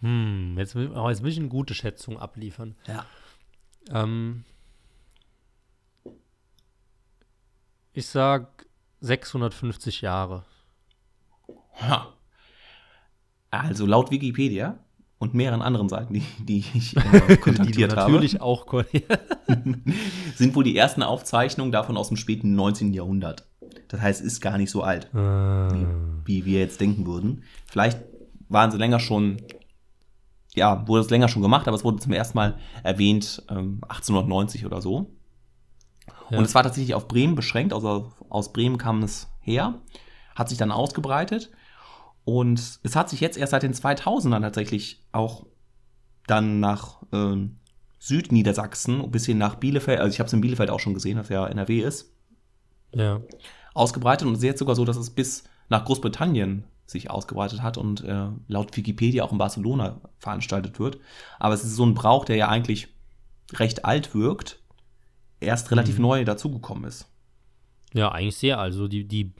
Hm, 0.00 0.54
jetzt, 0.58 0.74
jetzt 0.74 1.22
will 1.22 1.32
ich 1.32 1.38
eine 1.38 1.48
gute 1.48 1.74
Schätzung 1.74 2.18
abliefern. 2.18 2.76
Ja. 2.86 3.04
Ähm, 3.90 4.44
ich 7.98 8.06
sag 8.06 8.66
650 9.00 10.02
Jahre. 10.02 10.44
Ja. 11.80 12.14
Also 13.50 13.86
laut 13.86 14.10
Wikipedia 14.10 14.78
und 15.18 15.34
mehreren 15.34 15.62
anderen 15.62 15.88
Seiten, 15.88 16.14
die, 16.14 16.22
die 16.38 16.58
ich 16.58 16.96
äh, 16.96 17.36
kontaktiert 17.40 17.92
die 17.92 17.96
habe. 17.96 18.12
Natürlich 18.12 18.40
auch 18.40 18.66
sind 20.36 20.54
wohl 20.54 20.64
die 20.64 20.76
ersten 20.76 21.02
Aufzeichnungen 21.02 21.72
davon 21.72 21.96
aus 21.96 22.08
dem 22.08 22.16
späten 22.16 22.54
19. 22.54 22.94
Jahrhundert. 22.94 23.46
Das 23.88 24.00
heißt, 24.00 24.20
ist 24.22 24.40
gar 24.40 24.58
nicht 24.58 24.70
so 24.70 24.82
alt, 24.82 25.12
ah. 25.14 25.68
wie, 25.72 25.86
wie, 26.24 26.44
wir 26.44 26.60
jetzt 26.60 26.80
denken 26.80 27.04
würden. 27.06 27.42
Vielleicht 27.66 27.98
waren 28.48 28.70
sie 28.70 28.78
länger 28.78 29.00
schon, 29.00 29.42
ja, 30.54 30.86
wurde 30.86 31.02
es 31.02 31.10
länger 31.10 31.28
schon 31.28 31.42
gemacht, 31.42 31.66
aber 31.66 31.76
es 31.76 31.84
wurde 31.84 31.98
zum 31.98 32.12
ersten 32.12 32.36
Mal 32.36 32.58
erwähnt, 32.84 33.42
ähm, 33.50 33.80
1890 33.82 34.66
oder 34.66 34.80
so. 34.80 35.17
Ja. 36.30 36.38
Und 36.38 36.44
es 36.44 36.54
war 36.54 36.62
tatsächlich 36.62 36.94
auf 36.94 37.08
Bremen 37.08 37.34
beschränkt, 37.34 37.72
also 37.72 38.12
aus 38.28 38.52
Bremen 38.52 38.78
kam 38.78 39.02
es 39.02 39.28
her, 39.40 39.74
hat 40.34 40.48
sich 40.48 40.58
dann 40.58 40.72
ausgebreitet. 40.72 41.50
Und 42.24 42.80
es 42.82 42.94
hat 42.94 43.08
sich 43.08 43.20
jetzt 43.20 43.38
erst 43.38 43.52
seit 43.52 43.62
den 43.62 43.72
2000ern 43.72 44.42
tatsächlich 44.42 45.00
auch 45.12 45.46
dann 46.26 46.60
nach 46.60 47.02
äh, 47.12 47.48
Südniedersachsen, 47.98 49.02
ein 49.02 49.10
bisschen 49.10 49.38
nach 49.38 49.54
Bielefeld, 49.54 50.00
also 50.00 50.12
ich 50.12 50.20
habe 50.20 50.26
es 50.26 50.32
in 50.34 50.42
Bielefeld 50.42 50.68
auch 50.68 50.80
schon 50.80 50.94
gesehen, 50.94 51.16
dass 51.16 51.30
ja 51.30 51.46
NRW 51.46 51.80
ist. 51.80 52.12
Ja 52.92 53.20
ausgebreitet 53.78 54.26
und 54.26 54.34
es 54.34 54.40
ist 54.40 54.44
jetzt 54.44 54.58
sogar 54.58 54.74
so, 54.74 54.84
dass 54.84 54.96
es 54.96 55.10
bis 55.10 55.44
nach 55.68 55.84
Großbritannien 55.84 56.64
sich 56.86 57.10
ausgebreitet 57.10 57.62
hat 57.62 57.78
und 57.78 58.02
äh, 58.02 58.28
laut 58.48 58.76
Wikipedia 58.76 59.22
auch 59.22 59.32
in 59.32 59.38
Barcelona 59.38 60.00
veranstaltet 60.18 60.80
wird. 60.80 60.98
Aber 61.38 61.54
es 61.54 61.64
ist 61.64 61.76
so 61.76 61.84
ein 61.84 61.94
Brauch, 61.94 62.24
der 62.24 62.36
ja 62.36 62.48
eigentlich 62.48 62.88
recht 63.52 63.84
alt 63.84 64.14
wirkt, 64.14 64.60
erst 65.40 65.70
relativ 65.70 65.96
mhm. 65.96 66.02
neu 66.02 66.24
dazugekommen 66.24 66.84
ist. 66.84 67.08
Ja, 67.94 68.12
eigentlich 68.12 68.36
sehr. 68.36 68.58
Also 68.58 68.86
die, 68.88 69.04
die 69.04 69.32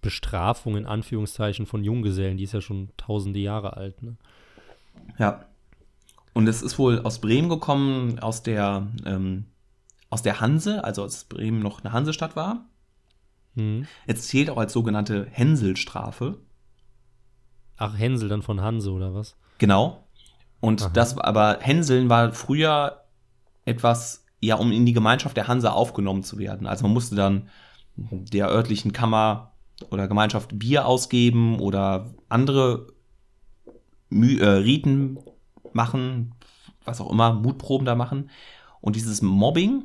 Bestrafung 0.00 0.76
in 0.76 0.86
Anführungszeichen 0.86 1.66
von 1.66 1.84
Junggesellen, 1.84 2.36
die 2.36 2.44
ist 2.44 2.52
ja 2.52 2.60
schon 2.60 2.90
tausende 2.96 3.38
Jahre 3.38 3.76
alt. 3.76 4.02
Ne? 4.02 4.16
Ja. 5.18 5.46
Und 6.32 6.48
es 6.48 6.62
ist 6.62 6.78
wohl 6.78 7.00
aus 7.00 7.20
Bremen 7.20 7.48
gekommen, 7.48 8.18
aus 8.18 8.42
der, 8.42 8.88
ähm, 9.04 9.44
aus 10.10 10.22
der 10.22 10.40
Hanse, 10.40 10.82
also 10.82 11.02
als 11.02 11.24
Bremen 11.24 11.60
noch 11.60 11.84
eine 11.84 11.92
Hansestadt 11.92 12.36
war. 12.36 12.66
Mhm. 13.54 13.86
Es 14.06 14.28
zählt 14.28 14.50
auch 14.50 14.56
als 14.56 14.72
sogenannte 14.72 15.26
Hänselstrafe. 15.30 16.38
Ach, 17.76 17.98
Hänsel 17.98 18.28
dann 18.28 18.42
von 18.42 18.60
Hanse 18.60 18.90
oder 18.90 19.14
was? 19.14 19.36
Genau. 19.58 20.08
Und 20.60 20.82
Aha. 20.82 20.90
das, 20.92 21.18
aber 21.18 21.58
Hänseln 21.60 22.08
war 22.08 22.32
früher 22.32 23.02
etwas, 23.64 24.21
ja, 24.42 24.56
um 24.56 24.72
in 24.72 24.84
die 24.84 24.92
Gemeinschaft 24.92 25.36
der 25.36 25.48
Hanse 25.48 25.72
aufgenommen 25.72 26.22
zu 26.22 26.38
werden. 26.38 26.66
Also 26.66 26.84
man 26.84 26.92
musste 26.92 27.14
dann 27.14 27.48
der 27.96 28.48
örtlichen 28.48 28.92
Kammer 28.92 29.52
oder 29.90 30.08
Gemeinschaft 30.08 30.58
Bier 30.58 30.86
ausgeben 30.86 31.60
oder 31.60 32.10
andere 32.28 32.88
Mü 34.10 34.38
äh, 34.38 34.46
Riten 34.46 35.18
machen, 35.72 36.34
was 36.84 37.00
auch 37.00 37.10
immer, 37.10 37.32
Mutproben 37.32 37.86
da 37.86 37.94
machen. 37.94 38.30
Und 38.80 38.96
dieses 38.96 39.22
Mobbing 39.22 39.84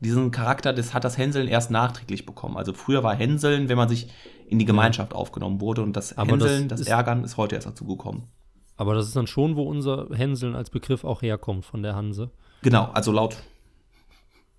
diesen 0.00 0.30
Charakter, 0.30 0.72
das 0.72 0.94
hat 0.94 1.04
das 1.04 1.18
Hänseln 1.18 1.48
erst 1.48 1.70
nachträglich 1.70 2.26
bekommen. 2.26 2.56
Also 2.56 2.72
früher 2.72 3.02
war 3.02 3.14
Hänseln, 3.14 3.68
wenn 3.68 3.76
man 3.76 3.88
sich 3.88 4.08
in 4.46 4.58
die 4.58 4.64
Gemeinschaft 4.64 5.14
aufgenommen 5.14 5.60
wurde 5.60 5.82
und 5.82 5.96
das 5.96 6.16
aber 6.16 6.32
Hänseln, 6.32 6.68
das, 6.68 6.80
das 6.80 6.88
Ärgern 6.88 7.24
ist 7.24 7.36
heute 7.36 7.54
erst 7.54 7.66
dazu 7.66 7.86
gekommen. 7.86 8.28
Aber 8.76 8.94
das 8.94 9.06
ist 9.06 9.16
dann 9.16 9.26
schon, 9.26 9.56
wo 9.56 9.62
unser 9.62 10.08
Hänseln 10.12 10.54
als 10.54 10.70
Begriff 10.70 11.04
auch 11.04 11.22
herkommt 11.22 11.64
von 11.64 11.82
der 11.82 11.94
Hanse. 11.94 12.30
Genau, 12.62 12.90
also 12.92 13.12
laut 13.12 13.36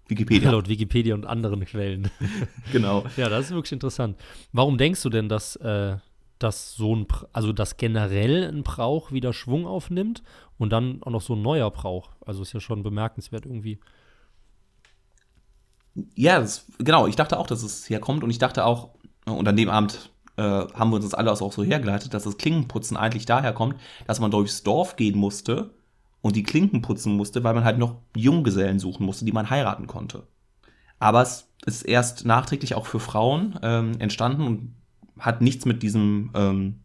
Wikipedia. 0.07 0.51
laut 0.51 0.69
Wikipedia 0.69 1.15
und 1.15 1.25
anderen 1.25 1.65
Quellen. 1.65 2.10
genau. 2.72 3.05
Ja, 3.17 3.29
das 3.29 3.45
ist 3.45 3.51
wirklich 3.51 3.72
interessant. 3.72 4.17
Warum 4.53 4.77
denkst 4.77 5.01
du 5.01 5.10
denn, 5.10 5.27
dass, 5.27 5.55
äh, 5.57 5.98
dass 6.39 6.75
so 6.75 6.95
ein, 6.95 7.07
also 7.34 7.51
dass 7.51 7.77
generell 7.77 8.48
ein 8.48 8.63
Brauch 8.63 9.12
wieder 9.12 9.34
Schwung 9.34 9.65
aufnimmt 9.65 10.24
und 10.57 10.69
dann 10.72 11.01
auch 11.03 11.12
noch 11.12 11.22
so 11.22 11.36
ein 11.36 11.41
neuer 11.41 11.72
Brauch? 11.72 12.12
Also 12.25 12.41
ist 12.41 12.53
ja 12.53 12.60
schon 12.60 12.84
bemerkenswert 12.84 13.45
irgendwie. 13.45 13.79
Ja, 16.15 16.39
das, 16.39 16.67
genau. 16.77 17.07
Ich 17.07 17.15
dachte 17.15 17.39
auch, 17.39 17.48
dass 17.48 17.63
es 17.63 17.89
herkommt 17.89 18.24
und 18.24 18.29
ich 18.29 18.38
dachte 18.38 18.65
auch, 18.65 18.89
und 19.25 19.48
an 19.48 19.55
dem 19.57 19.69
Abend 19.69 20.12
äh, 20.38 20.42
haben 20.42 20.89
wir 20.89 20.96
uns 20.96 21.06
das 21.06 21.13
alles 21.13 21.42
auch 21.42 21.54
so 21.54 21.63
hergeleitet, 21.63 22.13
dass 22.13 22.24
das 22.24 22.38
Klinkenputzen 22.38 22.98
eigentlich 22.98 23.25
daher 23.25 23.54
kommt, 23.54 23.75
dass 24.08 24.20
man 24.20 24.32
durchs 24.32 24.63
Dorf 24.63 24.96
gehen 24.96 25.18
musste 25.18 25.72
und 26.22 26.36
die 26.36 26.44
Klinken 26.44 26.82
putzen 26.82 27.15
musste, 27.15 27.44
weil 27.44 27.54
man 27.54 27.63
halt 27.63 27.77
noch 27.77 27.98
Junggesellen 28.15 28.80
suchen 28.80 29.06
musste, 29.06 29.25
die 29.25 29.32
man 29.32 29.50
heiraten 29.50 29.88
konnte. 29.88 30.24
Aber 31.00 31.22
es 31.22 31.50
ist 31.65 31.84
erst 31.84 32.25
nachträglich 32.25 32.75
auch 32.75 32.86
für 32.86 33.00
Frauen 33.00 33.60
ähm, 33.62 33.94
entstanden 34.00 34.48
und 34.48 34.75
hat 35.20 35.42
nichts 35.42 35.65
mit 35.65 35.84
diesem 35.84 36.32
ähm, 36.34 36.80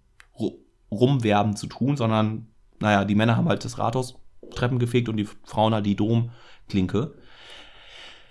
Rumwerben 0.90 1.56
zu 1.56 1.66
tun, 1.66 1.96
sondern, 1.96 2.48
naja, 2.80 3.04
die 3.04 3.14
Männer 3.14 3.36
haben 3.36 3.48
halt 3.48 3.64
das 3.64 3.78
Rathaus 3.78 4.16
Treppen 4.50 4.78
gefegt 4.78 5.08
und 5.08 5.16
die 5.16 5.28
Frauen 5.44 5.74
halt 5.74 5.86
die 5.86 5.96
Domklinke. 5.96 7.14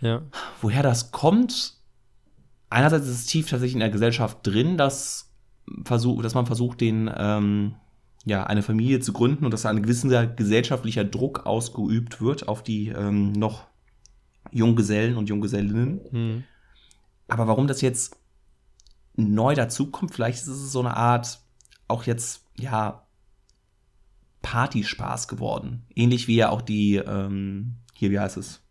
Ja. 0.01 0.21
Woher 0.61 0.83
das 0.83 1.11
kommt, 1.11 1.78
einerseits 2.69 3.07
ist 3.07 3.19
es 3.19 3.25
tief 3.25 3.49
tatsächlich 3.49 3.75
in 3.75 3.79
der 3.79 3.89
Gesellschaft 3.89 4.39
drin, 4.43 4.77
dass, 4.77 5.31
versuch, 5.83 6.21
dass 6.21 6.33
man 6.33 6.45
versucht, 6.45 6.81
den, 6.81 7.11
ähm, 7.15 7.75
ja, 8.25 8.43
eine 8.43 8.61
Familie 8.61 8.99
zu 8.99 9.13
gründen 9.13 9.45
und 9.45 9.51
dass 9.51 9.65
ein 9.65 9.81
gewisser 9.81 10.27
gesellschaftlicher 10.27 11.03
Druck 11.03 11.45
ausgeübt 11.45 12.21
wird 12.21 12.47
auf 12.47 12.63
die 12.63 12.89
ähm, 12.89 13.31
noch 13.31 13.67
Junggesellen 14.51 15.17
und 15.17 15.29
Junggesellinnen. 15.29 16.01
Hm. 16.09 16.43
Aber 17.27 17.47
warum 17.47 17.67
das 17.67 17.81
jetzt 17.81 18.17
neu 19.15 19.53
dazukommt, 19.53 20.13
vielleicht 20.13 20.39
ist 20.39 20.47
es 20.47 20.71
so 20.71 20.79
eine 20.79 20.95
Art, 20.95 21.39
auch 21.87 22.03
jetzt, 22.03 22.45
ja, 22.57 23.05
Partyspaß 24.41 25.27
geworden. 25.27 25.85
Ähnlich 25.95 26.27
wie 26.27 26.35
ja 26.35 26.49
auch 26.49 26.61
die, 26.61 26.95
ähm, 26.95 27.75
hier, 27.93 28.11
wie 28.11 28.19
heißt 28.19 28.37
es? 28.37 28.61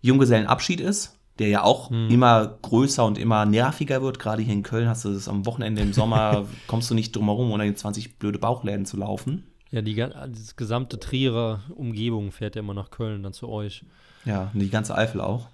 Junggesellenabschied 0.00 0.80
ist, 0.80 1.18
der 1.42 1.50
ja 1.50 1.64
auch 1.64 1.90
hm. 1.90 2.08
immer 2.08 2.56
größer 2.62 3.04
und 3.04 3.18
immer 3.18 3.44
nerviger 3.44 4.00
wird. 4.00 4.20
Gerade 4.20 4.42
hier 4.42 4.52
in 4.52 4.62
Köln 4.62 4.88
hast 4.88 5.04
du 5.04 5.12
das 5.12 5.26
am 5.26 5.44
Wochenende 5.44 5.82
im 5.82 5.92
Sommer, 5.92 6.46
kommst 6.68 6.88
du 6.88 6.94
nicht 6.94 7.16
drum 7.16 7.24
herum, 7.24 7.50
ohne 7.50 7.66
in 7.66 7.74
20 7.74 8.20
blöde 8.20 8.38
Bauchläden 8.38 8.86
zu 8.86 8.96
laufen. 8.96 9.42
Ja, 9.72 9.82
die, 9.82 9.94
die 9.94 10.56
gesamte 10.56 11.00
Trierer 11.00 11.62
Umgebung 11.74 12.30
fährt 12.30 12.54
ja 12.54 12.60
immer 12.60 12.74
nach 12.74 12.90
Köln, 12.90 13.24
dann 13.24 13.32
zu 13.32 13.48
euch. 13.48 13.84
Ja, 14.24 14.52
und 14.54 14.60
die 14.60 14.70
ganze 14.70 14.96
Eifel 14.96 15.20
auch. 15.20 15.48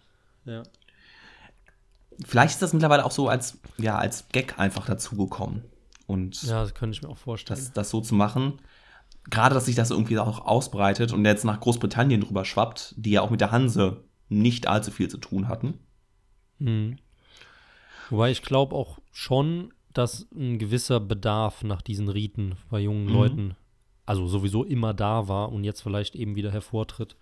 Ja. 0.45 0.63
Vielleicht 2.27 2.55
ist 2.55 2.63
das 2.63 2.75
mittlerweile 2.75 3.07
auch 3.07 3.11
so 3.11 3.29
als, 3.29 3.59
ja, 3.79 3.97
als 3.97 4.29
Gag 4.29 4.59
einfach 4.59 4.85
dazugekommen. 4.85 5.65
Und 6.07 6.43
ja, 6.43 6.61
das 6.61 6.75
könnte 6.75 6.97
ich 6.97 7.03
mir 7.03 7.09
auch 7.09 7.17
vorstellen. 7.17 7.59
Das, 7.59 7.73
das 7.73 7.89
so 7.89 8.03
zu 8.03 8.15
machen. 8.15 8.61
Gerade, 9.31 9.55
dass 9.55 9.65
sich 9.65 9.77
das 9.77 9.91
irgendwie 9.91 10.19
auch 10.19 10.45
ausbreitet 10.45 11.15
und 11.15 11.25
jetzt 11.25 11.45
nach 11.45 11.61
Großbritannien 11.61 12.21
drüber 12.21 12.45
schwappt, 12.45 12.95
die 12.99 13.13
ja 13.13 13.23
auch 13.23 13.31
mit 13.31 13.41
der 13.41 13.53
Hanse 13.53 14.05
nicht 14.29 14.67
allzu 14.67 14.91
viel 14.91 15.09
zu 15.09 15.19
tun 15.19 15.49
hatten. 15.49 15.75
Mhm. 16.59 16.97
Wobei 18.11 18.31
ich 18.31 18.43
glaube 18.43 18.75
auch 18.75 18.99
schon, 19.13 19.73
dass 19.93 20.29
ein 20.33 20.59
gewisser 20.59 21.01
Bedarf 21.01 21.65
nach 21.65 21.83
diesen 21.83 22.09
Riten 22.09 22.57
bei 22.71 22.81
jungen 22.81 23.07
mhm. 23.07 23.13
Leuten, 23.13 23.57
also 24.07 24.27
sowieso 24.27 24.65
immer 24.65 24.95
da 24.95 25.29
war 25.29 25.53
und 25.53 25.65
jetzt 25.65 25.83
vielleicht 25.83 26.15
eben 26.15 26.37
wieder 26.37 26.53
hervortritt. 26.53 27.17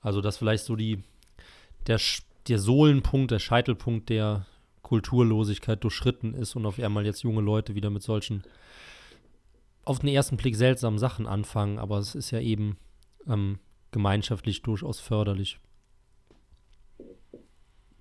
Also, 0.00 0.20
dass 0.20 0.38
vielleicht 0.38 0.64
so 0.64 0.76
die, 0.76 1.02
der, 1.86 2.00
der 2.48 2.58
Sohlenpunkt, 2.58 3.30
der 3.30 3.38
Scheitelpunkt 3.38 4.08
der 4.08 4.46
Kulturlosigkeit 4.82 5.82
durchschritten 5.82 6.34
ist 6.34 6.54
und 6.54 6.64
auf 6.64 6.78
einmal 6.78 7.04
jetzt 7.04 7.24
junge 7.24 7.40
Leute 7.40 7.74
wieder 7.74 7.90
mit 7.90 8.02
solchen 8.02 8.44
auf 9.84 10.00
den 10.00 10.08
ersten 10.08 10.36
Blick 10.36 10.56
seltsamen 10.56 10.98
Sachen 10.98 11.26
anfangen, 11.26 11.78
aber 11.78 11.98
es 11.98 12.14
ist 12.14 12.30
ja 12.32 12.40
eben 12.40 12.76
ähm, 13.28 13.58
gemeinschaftlich 13.92 14.62
durchaus 14.62 15.00
förderlich. 15.00 15.58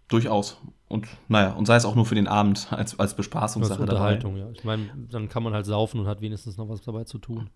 Durchaus. 0.07 0.57
Und 0.87 1.07
naja, 1.27 1.53
und 1.53 1.65
sei 1.65 1.75
es 1.75 1.85
auch 1.85 1.95
nur 1.95 2.05
für 2.05 2.15
den 2.15 2.27
Abend 2.27 2.71
als, 2.71 2.99
als 2.99 3.15
Bespaßungssache 3.15 3.81
als 3.81 3.89
Unterhaltung, 3.89 4.35
dabei. 4.35 4.47
ja. 4.47 4.53
Ich 4.55 4.63
meine, 4.63 4.89
dann 5.09 5.29
kann 5.29 5.43
man 5.43 5.53
halt 5.53 5.65
saufen 5.65 5.99
und 5.99 6.07
hat 6.07 6.21
wenigstens 6.21 6.57
noch 6.57 6.69
was 6.69 6.81
dabei 6.81 7.05
zu 7.05 7.17
tun. 7.17 7.49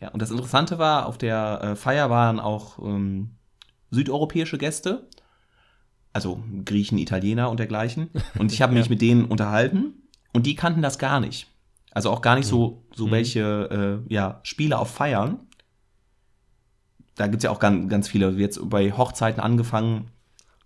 Ja, 0.00 0.08
und 0.08 0.20
das 0.20 0.30
Interessante 0.30 0.78
war, 0.78 1.06
auf 1.06 1.18
der 1.18 1.60
äh, 1.62 1.76
Feier 1.76 2.10
waren 2.10 2.40
auch 2.40 2.78
ähm, 2.78 3.30
südeuropäische 3.90 4.58
Gäste 4.58 5.06
also 6.12 6.42
Griechen, 6.64 6.98
Italiener 6.98 7.50
und 7.50 7.58
dergleichen. 7.58 8.10
Und 8.38 8.52
ich 8.52 8.62
habe 8.62 8.72
mich 8.74 8.86
ja. 8.86 8.90
mit 8.90 9.02
denen 9.02 9.24
unterhalten 9.24 9.94
und 10.32 10.46
die 10.46 10.54
kannten 10.54 10.82
das 10.82 10.98
gar 10.98 11.20
nicht. 11.20 11.46
Also 11.92 12.10
auch 12.10 12.22
gar 12.22 12.36
nicht 12.36 12.46
so, 12.46 12.84
so 12.94 13.06
mhm. 13.06 13.10
welche 13.10 14.02
äh, 14.08 14.12
ja, 14.12 14.40
Spiele 14.42 14.78
auf 14.78 14.90
Feiern. 14.90 15.40
Da 17.16 17.26
gibt 17.26 17.38
es 17.38 17.44
ja 17.44 17.50
auch 17.50 17.58
ganz, 17.58 17.90
ganz 17.90 18.08
viele, 18.08 18.30
jetzt 18.30 18.60
bei 18.70 18.92
Hochzeiten 18.92 19.40
angefangen, 19.42 20.08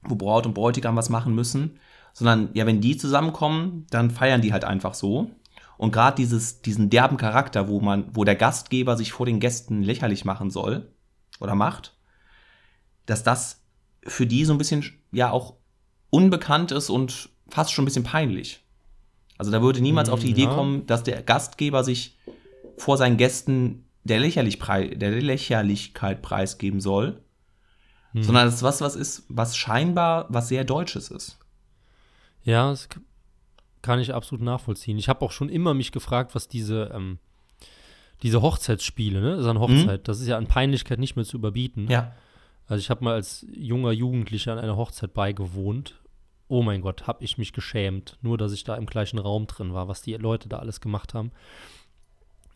wo 0.07 0.15
Braut 0.15 0.47
und 0.47 0.55
Bräutigam 0.55 0.97
was 0.97 1.09
machen 1.09 1.35
müssen. 1.35 1.79
Sondern 2.13 2.51
ja, 2.55 2.67
wenn 2.67 2.81
die 2.81 2.97
zusammenkommen, 2.97 3.87
dann 3.91 4.11
feiern 4.11 4.41
die 4.41 4.53
halt 4.53 4.65
einfach 4.65 4.95
so. 4.95 5.31
Und 5.77 5.93
gerade 5.93 6.17
dieses, 6.17 6.63
diesen 6.63 6.91
derben 6.91 7.17
Charakter, 7.17 7.69
wo 7.69 7.81
man, 7.81 8.07
wo 8.15 8.25
der 8.25 8.37
Gastgeber 8.37 8.97
sich 8.97 9.13
vor 9.13 9.27
den 9.27 9.41
Gästen 9.41 9.83
lächerlich 9.83 10.25
machen 10.25 10.51
soll 10.51 10.93
oder 11.41 11.55
macht, 11.55 11.97
dass 13.07 13.25
das 13.25 13.63
für 14.07 14.27
die 14.27 14.45
so 14.45 14.53
ein 14.53 14.59
bisschen 14.59 14.85
ja 15.11 15.31
auch 15.31 15.55
unbekannt 16.11 16.71
ist 16.71 16.91
und 16.91 17.31
fast 17.49 17.73
schon 17.73 17.83
ein 17.83 17.87
bisschen 17.87 18.05
peinlich. 18.05 18.65
Also 19.37 19.51
da 19.51 19.63
würde 19.63 19.81
niemals 19.81 20.09
auf 20.09 20.21
die 20.21 20.31
Idee 20.31 20.45
ja. 20.45 20.55
kommen, 20.55 20.87
dass 20.87 21.03
der 21.03 21.23
Gastgeber 21.23 21.83
sich 21.83 22.19
vor 22.77 22.97
seinen 22.97 23.17
Gästen 23.17 23.89
der, 24.05 24.21
Lächerlich 24.21 24.59
der 24.59 25.11
Lächerlichkeit 25.11 26.23
preisgeben 26.23 26.81
soll, 26.81 27.24
hm. 28.15 28.23
sondern 28.23 28.49
es 28.49 28.55
ist 28.55 28.63
was, 28.63 28.81
was 28.81 28.97
ist, 28.97 29.25
was 29.29 29.57
scheinbar 29.57 30.27
was 30.29 30.49
sehr 30.49 30.65
Deutsches 30.65 31.11
ist. 31.11 31.39
Ja, 32.45 32.71
das 32.71 32.89
kann 33.83 33.99
ich 33.99 34.15
absolut 34.15 34.43
nachvollziehen. 34.43 34.99
Ich 34.99 35.09
habe 35.09 35.25
auch 35.25 35.31
schon 35.31 35.49
immer 35.49 35.75
mich 35.75 35.93
gefragt, 35.93 36.35
was 36.35 36.49
diese, 36.49 36.91
ähm, 36.95 37.19
diese 38.23 38.41
Hochzeitsspiele, 38.41 39.21
ne? 39.21 39.33
Das 39.33 39.41
ist 39.41 39.47
eine 39.47 39.61
Hochzeit, 39.61 40.01
mhm. 40.01 40.05
das 40.05 40.21
ist 40.21 40.27
ja 40.27 40.39
an 40.39 40.47
Peinlichkeit 40.47 40.99
nicht 40.99 41.17
mehr 41.17 41.25
zu 41.25 41.37
überbieten. 41.37 41.91
Ja. 41.91 42.15
Also 42.67 42.81
ich 42.81 42.89
habe 42.89 43.05
mal 43.05 43.15
als 43.15 43.47
junger 43.53 43.93
Jugendlicher 43.93 44.53
an 44.53 44.59
einer 44.59 44.77
Hochzeit 44.77 45.13
beigewohnt. 45.13 46.01
Oh 46.49 46.63
mein 46.63 46.81
Gott, 46.81 47.07
habe 47.07 47.25
ich 47.25 47.37
mich 47.37 47.53
geschämt, 47.53 48.19
nur 48.23 48.39
dass 48.39 48.53
ich 48.53 48.65
da 48.65 48.77
im 48.77 48.87
gleichen 48.87 49.19
Raum 49.19 49.47
drin 49.47 49.75
war, 49.75 49.89
was 49.89 50.03
die 50.03 50.15
Leute 50.15 50.49
da 50.49 50.59
alles 50.59 50.81
gemacht 50.81 51.15
haben. 51.15 51.33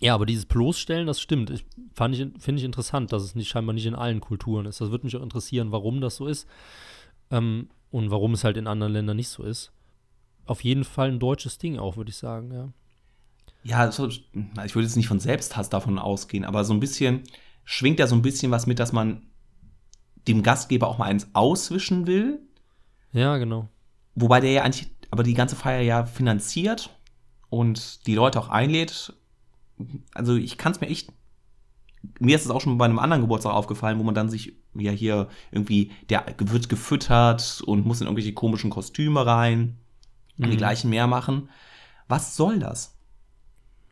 Ja, 0.00 0.14
aber 0.14 0.26
dieses 0.26 0.46
bloßstellen, 0.46 1.06
das 1.06 1.20
stimmt. 1.20 1.50
Ich, 1.50 1.64
ich, 1.64 2.26
finde 2.38 2.58
ich 2.58 2.64
interessant, 2.64 3.12
dass 3.12 3.22
es 3.22 3.34
nicht 3.34 3.48
scheinbar 3.48 3.74
nicht 3.74 3.86
in 3.86 3.94
allen 3.94 4.20
Kulturen 4.20 4.66
ist. 4.66 4.80
Das 4.80 4.90
würde 4.90 5.04
mich 5.04 5.16
auch 5.16 5.22
interessieren, 5.22 5.72
warum 5.72 6.00
das 6.00 6.16
so 6.16 6.26
ist 6.26 6.46
ähm, 7.30 7.68
und 7.90 8.10
warum 8.10 8.34
es 8.34 8.44
halt 8.44 8.56
in 8.56 8.66
anderen 8.66 8.92
Ländern 8.92 9.16
nicht 9.16 9.28
so 9.28 9.42
ist. 9.42 9.72
Auf 10.46 10.62
jeden 10.62 10.84
Fall 10.84 11.08
ein 11.08 11.18
deutsches 11.18 11.58
Ding 11.58 11.78
auch, 11.78 11.96
würde 11.96 12.10
ich 12.10 12.16
sagen, 12.16 12.52
ja. 12.52 12.72
Ja, 13.64 13.88
ich 13.88 13.98
würde 13.98 14.86
jetzt 14.86 14.96
nicht 14.96 15.08
von 15.08 15.20
Selbsthass 15.20 15.68
davon 15.68 15.98
ausgehen, 15.98 16.44
aber 16.44 16.64
so 16.64 16.72
ein 16.72 16.80
bisschen 16.80 17.24
schwingt 17.64 17.98
ja 17.98 18.06
so 18.06 18.14
ein 18.14 18.22
bisschen 18.22 18.50
was 18.50 18.66
mit, 18.66 18.78
dass 18.78 18.92
man 18.92 19.26
dem 20.28 20.42
Gastgeber 20.42 20.86
auch 20.86 20.98
mal 20.98 21.06
eins 21.06 21.28
auswischen 21.34 22.06
will. 22.06 22.40
Ja, 23.12 23.36
genau. 23.36 23.68
Wobei 24.14 24.40
der 24.40 24.52
ja 24.52 24.62
eigentlich 24.62 24.88
aber 25.10 25.22
die 25.22 25.34
ganze 25.34 25.56
Feier 25.56 25.80
ja 25.80 26.06
finanziert 26.06 26.90
und 27.50 28.06
die 28.06 28.14
Leute 28.14 28.38
auch 28.38 28.48
einlädt. 28.48 29.14
Also 30.14 30.36
ich 30.36 30.58
kann 30.58 30.72
es 30.72 30.80
mir 30.80 30.88
echt. 30.88 31.12
Mir 32.20 32.36
ist 32.36 32.44
es 32.44 32.50
auch 32.50 32.60
schon 32.60 32.78
bei 32.78 32.84
einem 32.84 33.00
anderen 33.00 33.22
Geburtstag 33.22 33.52
aufgefallen, 33.52 33.98
wo 33.98 34.04
man 34.04 34.14
dann 34.14 34.30
sich 34.30 34.54
ja 34.74 34.92
hier 34.92 35.28
irgendwie, 35.50 35.90
der 36.08 36.24
wird 36.38 36.68
gefüttert 36.68 37.60
und 37.66 37.86
muss 37.86 38.00
in 38.00 38.06
irgendwelche 38.06 38.34
komischen 38.34 38.70
Kostüme 38.70 39.26
rein 39.26 39.76
und 40.38 40.46
mhm. 40.46 40.50
die 40.52 40.56
gleichen 40.56 40.90
mehr 40.90 41.08
machen. 41.08 41.48
Was 42.06 42.36
soll 42.36 42.60
das? 42.60 42.96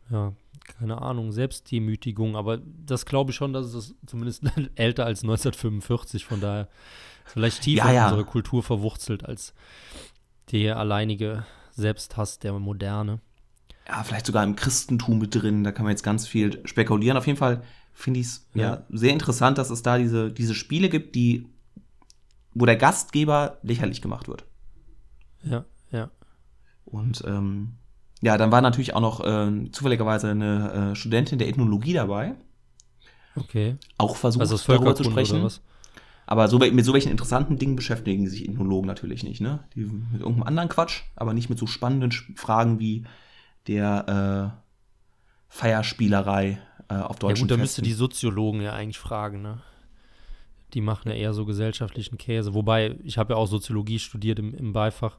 Ja, 0.09 0.33
keine 0.67 1.01
Ahnung, 1.01 1.31
Selbstdemütigung, 1.31 2.35
aber 2.35 2.57
das 2.57 3.05
glaube 3.05 3.31
ich 3.31 3.37
schon, 3.37 3.53
dass 3.53 3.73
es 3.73 3.95
zumindest 4.05 4.43
älter 4.75 5.05
als 5.05 5.23
1945, 5.23 6.25
von 6.25 6.39
daher 6.39 6.69
vielleicht 7.25 7.61
tiefer 7.61 7.87
ja, 7.87 7.93
ja. 7.93 8.07
in 8.07 8.13
unserer 8.13 8.29
Kultur 8.29 8.63
verwurzelt 8.63 9.25
als 9.25 9.53
der 10.51 10.77
alleinige 10.77 11.45
Selbsthass 11.71 12.39
der 12.39 12.53
Moderne. 12.53 13.19
Ja, 13.87 14.03
vielleicht 14.03 14.25
sogar 14.25 14.43
im 14.43 14.55
Christentum 14.55 15.19
mit 15.19 15.33
drin, 15.33 15.63
da 15.63 15.71
kann 15.71 15.85
man 15.85 15.91
jetzt 15.91 16.03
ganz 16.03 16.27
viel 16.27 16.61
spekulieren. 16.67 17.17
Auf 17.17 17.25
jeden 17.25 17.39
Fall 17.39 17.63
finde 17.93 18.19
ich 18.19 18.27
es 18.27 18.47
ja. 18.53 18.61
ja. 18.61 18.83
sehr 18.89 19.13
interessant, 19.13 19.57
dass 19.57 19.69
es 19.69 19.81
da 19.81 19.97
diese, 19.97 20.31
diese 20.31 20.53
Spiele 20.53 20.89
gibt, 20.89 21.15
die, 21.15 21.47
wo 22.53 22.65
der 22.65 22.75
Gastgeber 22.75 23.57
lächerlich 23.63 24.01
gemacht 24.01 24.27
wird. 24.27 24.45
Ja, 25.43 25.65
ja. 25.91 26.09
Und 26.85 27.23
ähm, 27.25 27.73
ja, 28.21 28.37
dann 28.37 28.51
war 28.51 28.61
natürlich 28.61 28.93
auch 28.93 29.01
noch 29.01 29.23
äh, 29.25 29.71
zufälligerweise 29.71 30.31
eine 30.31 30.91
äh, 30.91 30.95
Studentin 30.95 31.39
der 31.39 31.47
Ethnologie 31.47 31.93
dabei. 31.93 32.35
Okay. 33.35 33.77
Auch 33.97 34.15
versucht, 34.15 34.41
also 34.41 34.57
darüber 34.57 34.95
zu 34.95 35.03
sprechen. 35.03 35.47
Aber 36.25 36.49
so, 36.49 36.59
mit 36.59 36.83
so 36.83 36.93
welchen 36.93 37.11
interessanten 37.11 37.57
Dingen 37.57 37.75
beschäftigen 37.77 38.27
sich 38.27 38.47
Ethnologen 38.47 38.87
natürlich 38.87 39.23
nicht, 39.23 39.39
ne? 39.39 39.63
Die 39.75 39.81
mit 39.81 40.19
irgendeinem 40.19 40.43
anderen 40.43 40.69
Quatsch, 40.69 41.03
aber 41.15 41.33
nicht 41.33 41.49
mit 41.49 41.57
so 41.57 41.67
spannenden 41.67 42.11
Fragen 42.11 42.79
wie 42.79 43.05
der 43.67 44.53
äh, 44.53 44.67
Feierspielerei 45.49 46.59
äh, 46.89 46.95
auf 46.95 47.19
Deutsch. 47.19 47.37
Ja 47.37 47.43
gut, 47.43 47.51
da 47.51 47.57
müsste 47.57 47.81
die 47.81 47.93
Soziologen 47.93 48.61
ja 48.61 48.73
eigentlich 48.73 48.99
fragen, 48.99 49.41
ne? 49.41 49.61
Die 50.73 50.81
machen 50.81 51.09
ja 51.09 51.15
eher 51.15 51.33
so 51.33 51.45
gesellschaftlichen 51.45 52.17
Käse. 52.17 52.53
Wobei, 52.53 52.97
ich 53.03 53.17
habe 53.17 53.33
ja 53.33 53.37
auch 53.37 53.47
Soziologie 53.47 53.99
studiert 53.99 54.37
im, 54.39 54.53
im 54.53 54.73
Beifach. 54.73 55.17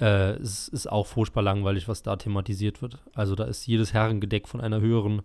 Äh, 0.00 0.32
es 0.34 0.68
ist 0.68 0.86
auch 0.86 1.06
furchtbar 1.06 1.42
langweilig, 1.42 1.88
was 1.88 2.02
da 2.02 2.16
thematisiert 2.16 2.82
wird. 2.82 2.98
Also 3.14 3.34
da 3.34 3.44
ist 3.44 3.66
jedes 3.66 3.94
Herrengedeck 3.94 4.48
von 4.48 4.60
einer 4.60 4.80
höheren 4.80 5.22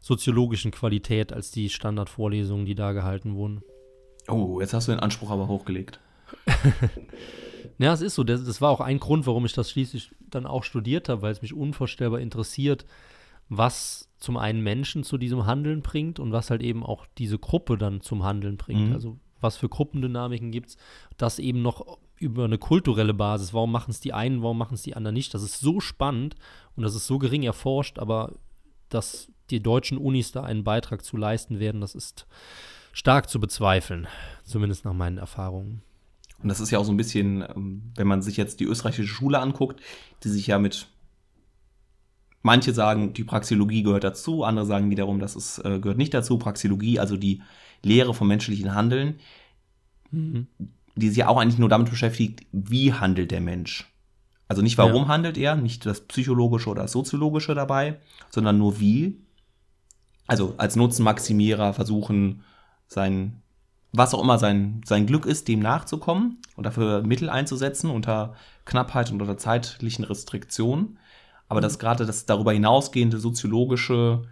soziologischen 0.00 0.72
Qualität 0.72 1.32
als 1.32 1.50
die 1.50 1.68
Standardvorlesungen, 1.68 2.66
die 2.66 2.74
da 2.74 2.92
gehalten 2.92 3.34
wurden. 3.34 3.62
Oh, 4.28 4.60
jetzt 4.60 4.74
hast 4.74 4.88
du 4.88 4.92
den 4.92 5.00
Anspruch 5.00 5.30
aber 5.30 5.46
hochgelegt. 5.46 6.00
ja, 7.78 7.92
es 7.92 8.00
ist 8.00 8.14
so. 8.14 8.24
Das, 8.24 8.44
das, 8.44 8.60
war 8.60 8.70
auch 8.70 8.80
ein 8.80 9.00
Grund, 9.00 9.26
warum 9.26 9.44
ich 9.44 9.52
das 9.52 9.70
schließlich 9.70 10.10
dann 10.30 10.46
auch 10.46 10.64
studiert 10.64 11.08
habe, 11.08 11.22
weil 11.22 11.32
es 11.32 11.42
mich 11.42 11.54
unvorstellbar 11.54 12.20
interessiert, 12.20 12.86
was 13.48 14.08
zum 14.18 14.36
einen 14.36 14.62
Menschen 14.62 15.04
zu 15.04 15.18
diesem 15.18 15.46
Handeln 15.46 15.82
bringt 15.82 16.18
und 16.18 16.32
was 16.32 16.50
halt 16.50 16.62
eben 16.62 16.84
auch 16.84 17.06
diese 17.18 17.38
Gruppe 17.38 17.76
dann 17.76 18.00
zum 18.00 18.24
Handeln 18.24 18.56
bringt. 18.56 18.88
Mhm. 18.88 18.92
Also 18.94 19.18
was 19.40 19.56
für 19.56 19.68
Gruppendynamiken 19.68 20.50
gibt 20.50 20.70
es, 20.70 20.76
das 21.16 21.38
eben 21.38 21.62
noch 21.62 21.98
über 22.18 22.44
eine 22.44 22.58
kulturelle 22.58 23.14
Basis. 23.14 23.52
Warum 23.52 23.70
machen 23.70 23.90
es 23.90 24.00
die 24.00 24.12
einen, 24.12 24.42
warum 24.42 24.58
machen 24.58 24.74
es 24.74 24.82
die 24.82 24.96
anderen 24.96 25.14
nicht? 25.14 25.34
Das 25.34 25.42
ist 25.42 25.60
so 25.60 25.80
spannend 25.80 26.34
und 26.74 26.82
das 26.82 26.94
ist 26.94 27.06
so 27.06 27.18
gering 27.18 27.42
erforscht, 27.42 27.98
aber 27.98 28.32
dass 28.88 29.30
die 29.50 29.62
deutschen 29.62 29.98
Unis 29.98 30.32
da 30.32 30.42
einen 30.42 30.64
Beitrag 30.64 31.04
zu 31.04 31.16
leisten 31.16 31.60
werden, 31.60 31.80
das 31.80 31.94
ist 31.94 32.26
stark 32.92 33.28
zu 33.28 33.38
bezweifeln, 33.38 34.08
zumindest 34.44 34.84
nach 34.84 34.94
meinen 34.94 35.18
Erfahrungen. 35.18 35.82
Und 36.42 36.48
das 36.48 36.60
ist 36.60 36.70
ja 36.70 36.78
auch 36.78 36.84
so 36.84 36.92
ein 36.92 36.96
bisschen, 36.96 37.42
ähm, 37.42 37.92
wenn 37.96 38.06
man 38.06 38.22
sich 38.22 38.36
jetzt 38.36 38.60
die 38.60 38.64
österreichische 38.64 39.08
Schule 39.08 39.38
anguckt, 39.38 39.80
die 40.22 40.28
sich 40.28 40.46
ja 40.46 40.58
mit 40.58 40.88
Manche 42.42 42.72
sagen, 42.72 43.12
die 43.12 43.24
Praxiologie 43.24 43.82
gehört 43.82 44.04
dazu, 44.04 44.44
andere 44.44 44.66
sagen 44.66 44.88
wiederum, 44.88 45.18
das 45.18 45.34
ist, 45.34 45.58
äh, 45.64 45.80
gehört 45.80 45.98
nicht 45.98 46.14
dazu. 46.14 46.38
Praxiologie, 46.38 47.00
also 47.00 47.16
die 47.16 47.42
Lehre 47.82 48.14
vom 48.14 48.28
menschlichen 48.28 48.72
Handeln, 48.72 49.18
mhm. 50.12 50.46
die 50.94 51.08
sich 51.08 51.18
ja 51.18 51.28
auch 51.28 51.38
eigentlich 51.38 51.58
nur 51.58 51.68
damit 51.68 51.90
beschäftigt, 51.90 52.46
wie 52.52 52.92
handelt 52.92 53.32
der 53.32 53.40
Mensch. 53.40 53.92
Also 54.46 54.62
nicht 54.62 54.78
warum 54.78 55.02
ja. 55.02 55.08
handelt 55.08 55.36
er, 55.36 55.56
nicht 55.56 55.86
das 55.86 56.02
Psychologische 56.02 56.70
oder 56.70 56.82
das 56.82 56.92
Soziologische 56.92 57.54
dabei, 57.56 57.98
sondern 58.30 58.58
nur 58.58 58.78
wie. 58.78 59.18
Also 60.28 60.54
als 60.56 60.76
Nutzenmaximierer 60.76 61.72
versuchen, 61.72 62.44
sein, 62.86 63.42
was 63.96 64.14
auch 64.14 64.22
immer 64.22 64.38
sein, 64.38 64.82
sein 64.84 65.06
Glück 65.06 65.26
ist, 65.26 65.48
dem 65.48 65.60
nachzukommen 65.60 66.40
und 66.56 66.64
dafür 66.64 67.02
Mittel 67.02 67.28
einzusetzen 67.28 67.90
unter 67.90 68.34
Knappheit 68.64 69.10
und 69.10 69.20
unter 69.20 69.38
zeitlichen 69.38 70.04
Restriktionen. 70.04 70.98
Aber 71.48 71.60
dass 71.60 71.78
gerade 71.78 72.06
das 72.06 72.26
darüber 72.26 72.52
hinausgehende 72.52 73.18
soziologische 73.18 74.22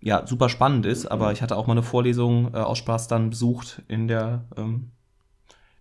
ja 0.00 0.26
super 0.26 0.48
spannend 0.48 0.86
ist. 0.86 1.06
Aber 1.06 1.32
ich 1.32 1.42
hatte 1.42 1.56
auch 1.56 1.66
mal 1.66 1.72
eine 1.72 1.82
Vorlesung 1.82 2.54
äh, 2.54 2.58
aus 2.58 2.78
Spaß 2.78 3.08
dann 3.08 3.30
besucht 3.30 3.82
in 3.88 4.08
der 4.08 4.44
ähm, 4.56 4.90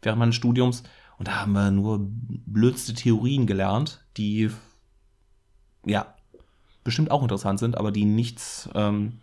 während 0.01 0.19
meines 0.19 0.35
Studiums 0.35 0.83
und 1.21 1.27
da 1.27 1.41
haben 1.41 1.53
wir 1.53 1.69
nur 1.69 1.99
blödste 2.01 2.95
Theorien 2.95 3.45
gelernt, 3.45 4.03
die 4.17 4.49
ja 5.85 6.15
bestimmt 6.83 7.11
auch 7.11 7.21
interessant 7.21 7.59
sind, 7.59 7.77
aber 7.77 7.91
die 7.91 8.05
nichts 8.05 8.67
ähm, 8.73 9.19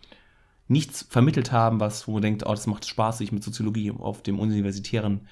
nichts 0.69 1.05
vermittelt 1.09 1.51
haben, 1.51 1.79
was 1.79 2.07
wo 2.07 2.13
man 2.13 2.21
denkt, 2.21 2.45
oh, 2.45 2.51
das 2.51 2.67
macht 2.67 2.85
Spaß, 2.85 3.17
sich 3.17 3.31
mit 3.31 3.43
Soziologie 3.43 3.91
auf 3.91 4.21
dem 4.21 4.39
universitären 4.39 5.27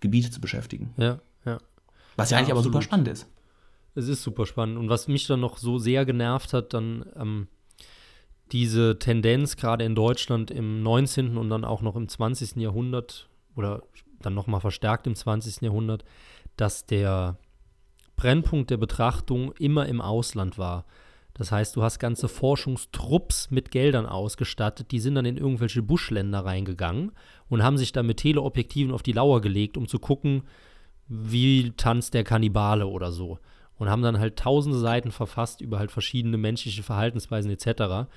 Gebiet 0.00 0.32
zu 0.32 0.40
beschäftigen. 0.40 0.92
Ja, 0.98 1.20
ja. 1.44 1.58
Was 2.16 2.30
ja, 2.30 2.36
ja 2.36 2.40
eigentlich 2.40 2.52
absolut. 2.52 2.56
aber 2.56 2.62
super 2.62 2.82
spannend 2.82 3.08
ist. 3.08 3.26
Es 3.94 4.08
ist 4.08 4.22
super 4.22 4.46
spannend. 4.46 4.78
Und 4.78 4.88
was 4.88 5.08
mich 5.08 5.26
dann 5.26 5.40
noch 5.40 5.56
so 5.56 5.78
sehr 5.78 6.04
genervt 6.04 6.52
hat, 6.52 6.74
dann 6.74 7.06
ähm, 7.16 7.48
diese 8.52 8.98
Tendenz, 8.98 9.56
gerade 9.56 9.84
in 9.84 9.94
Deutschland 9.94 10.50
im 10.50 10.82
19. 10.82 11.36
und 11.36 11.48
dann 11.48 11.64
auch 11.64 11.82
noch 11.82 11.96
im 11.96 12.08
20. 12.08 12.56
Jahrhundert 12.56 13.28
oder 13.54 13.82
dann 14.20 14.34
nochmal 14.34 14.60
verstärkt 14.60 15.06
im 15.06 15.14
20. 15.14 15.62
Jahrhundert, 15.62 16.04
dass 16.56 16.86
der 16.86 17.38
Brennpunkt 18.16 18.70
der 18.70 18.76
Betrachtung 18.76 19.52
immer 19.58 19.86
im 19.86 20.00
Ausland 20.00 20.58
war. 20.58 20.84
Das 21.40 21.52
heißt, 21.52 21.74
du 21.74 21.82
hast 21.82 21.98
ganze 21.98 22.28
Forschungstrupps 22.28 23.50
mit 23.50 23.70
Geldern 23.70 24.04
ausgestattet, 24.04 24.90
die 24.90 25.00
sind 25.00 25.14
dann 25.14 25.24
in 25.24 25.38
irgendwelche 25.38 25.80
Buschländer 25.80 26.44
reingegangen 26.44 27.12
und 27.48 27.62
haben 27.62 27.78
sich 27.78 27.92
dann 27.92 28.04
mit 28.04 28.18
Teleobjektiven 28.18 28.92
auf 28.92 29.02
die 29.02 29.12
Lauer 29.12 29.40
gelegt, 29.40 29.78
um 29.78 29.88
zu 29.88 29.98
gucken, 29.98 30.42
wie 31.08 31.70
tanzt 31.78 32.12
der 32.12 32.24
Kannibale 32.24 32.86
oder 32.86 33.10
so 33.10 33.38
und 33.78 33.88
haben 33.88 34.02
dann 34.02 34.18
halt 34.18 34.38
tausende 34.38 34.78
Seiten 34.78 35.12
verfasst 35.12 35.62
über 35.62 35.78
halt 35.78 35.90
verschiedene 35.90 36.36
menschliche 36.36 36.82
Verhaltensweisen 36.82 37.50
etc. 37.50 38.10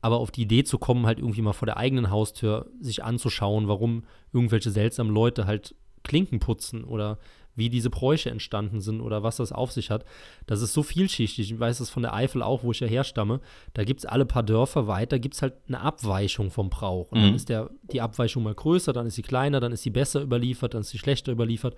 Aber 0.00 0.16
auf 0.16 0.32
die 0.32 0.42
Idee 0.42 0.64
zu 0.64 0.78
kommen, 0.78 1.06
halt 1.06 1.20
irgendwie 1.20 1.42
mal 1.42 1.52
vor 1.52 1.66
der 1.66 1.76
eigenen 1.76 2.10
Haustür 2.10 2.66
sich 2.80 3.04
anzuschauen, 3.04 3.68
warum 3.68 4.02
irgendwelche 4.32 4.72
seltsamen 4.72 5.14
Leute 5.14 5.46
halt 5.46 5.76
Klinken 6.02 6.40
putzen 6.40 6.82
oder 6.82 7.20
wie 7.58 7.68
diese 7.68 7.90
Bräuche 7.90 8.30
entstanden 8.30 8.80
sind 8.80 9.00
oder 9.00 9.22
was 9.22 9.36
das 9.36 9.52
auf 9.52 9.72
sich 9.72 9.90
hat. 9.90 10.04
Das 10.46 10.62
ist 10.62 10.72
so 10.72 10.82
vielschichtig. 10.82 11.52
Ich 11.52 11.60
weiß 11.60 11.78
das 11.78 11.90
von 11.90 12.02
der 12.02 12.14
Eifel 12.14 12.42
auch, 12.42 12.62
wo 12.62 12.70
ich 12.70 12.80
ja 12.80 12.86
herstamme. 12.86 13.40
Da 13.74 13.84
gibt 13.84 14.00
es 14.00 14.06
alle 14.06 14.24
paar 14.24 14.42
Dörfer 14.42 14.86
weiter, 14.86 15.18
gibt 15.18 15.34
es 15.34 15.42
halt 15.42 15.54
eine 15.66 15.80
Abweichung 15.80 16.50
vom 16.50 16.70
Brauch. 16.70 17.12
Und 17.12 17.18
mhm. 17.18 17.24
dann 17.24 17.34
ist 17.34 17.48
der, 17.48 17.70
die 17.92 18.00
Abweichung 18.00 18.44
mal 18.44 18.54
größer, 18.54 18.92
dann 18.92 19.06
ist 19.06 19.16
sie 19.16 19.22
kleiner, 19.22 19.60
dann 19.60 19.72
ist 19.72 19.82
sie 19.82 19.90
besser 19.90 20.22
überliefert, 20.22 20.74
dann 20.74 20.80
ist 20.80 20.90
sie 20.90 20.98
schlechter 20.98 21.32
überliefert. 21.32 21.76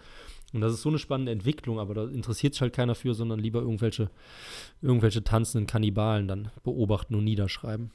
Und 0.52 0.60
das 0.60 0.72
ist 0.72 0.82
so 0.82 0.88
eine 0.88 0.98
spannende 0.98 1.32
Entwicklung, 1.32 1.78
aber 1.78 1.94
da 1.94 2.04
interessiert 2.04 2.54
sich 2.54 2.60
halt 2.60 2.72
keiner 2.72 2.94
für, 2.94 3.14
sondern 3.14 3.38
lieber 3.38 3.60
irgendwelche, 3.60 4.10
irgendwelche 4.82 5.22
tanzenden 5.22 5.66
Kannibalen 5.66 6.28
dann 6.28 6.50
beobachten 6.62 7.14
und 7.14 7.24
niederschreiben. 7.24 7.90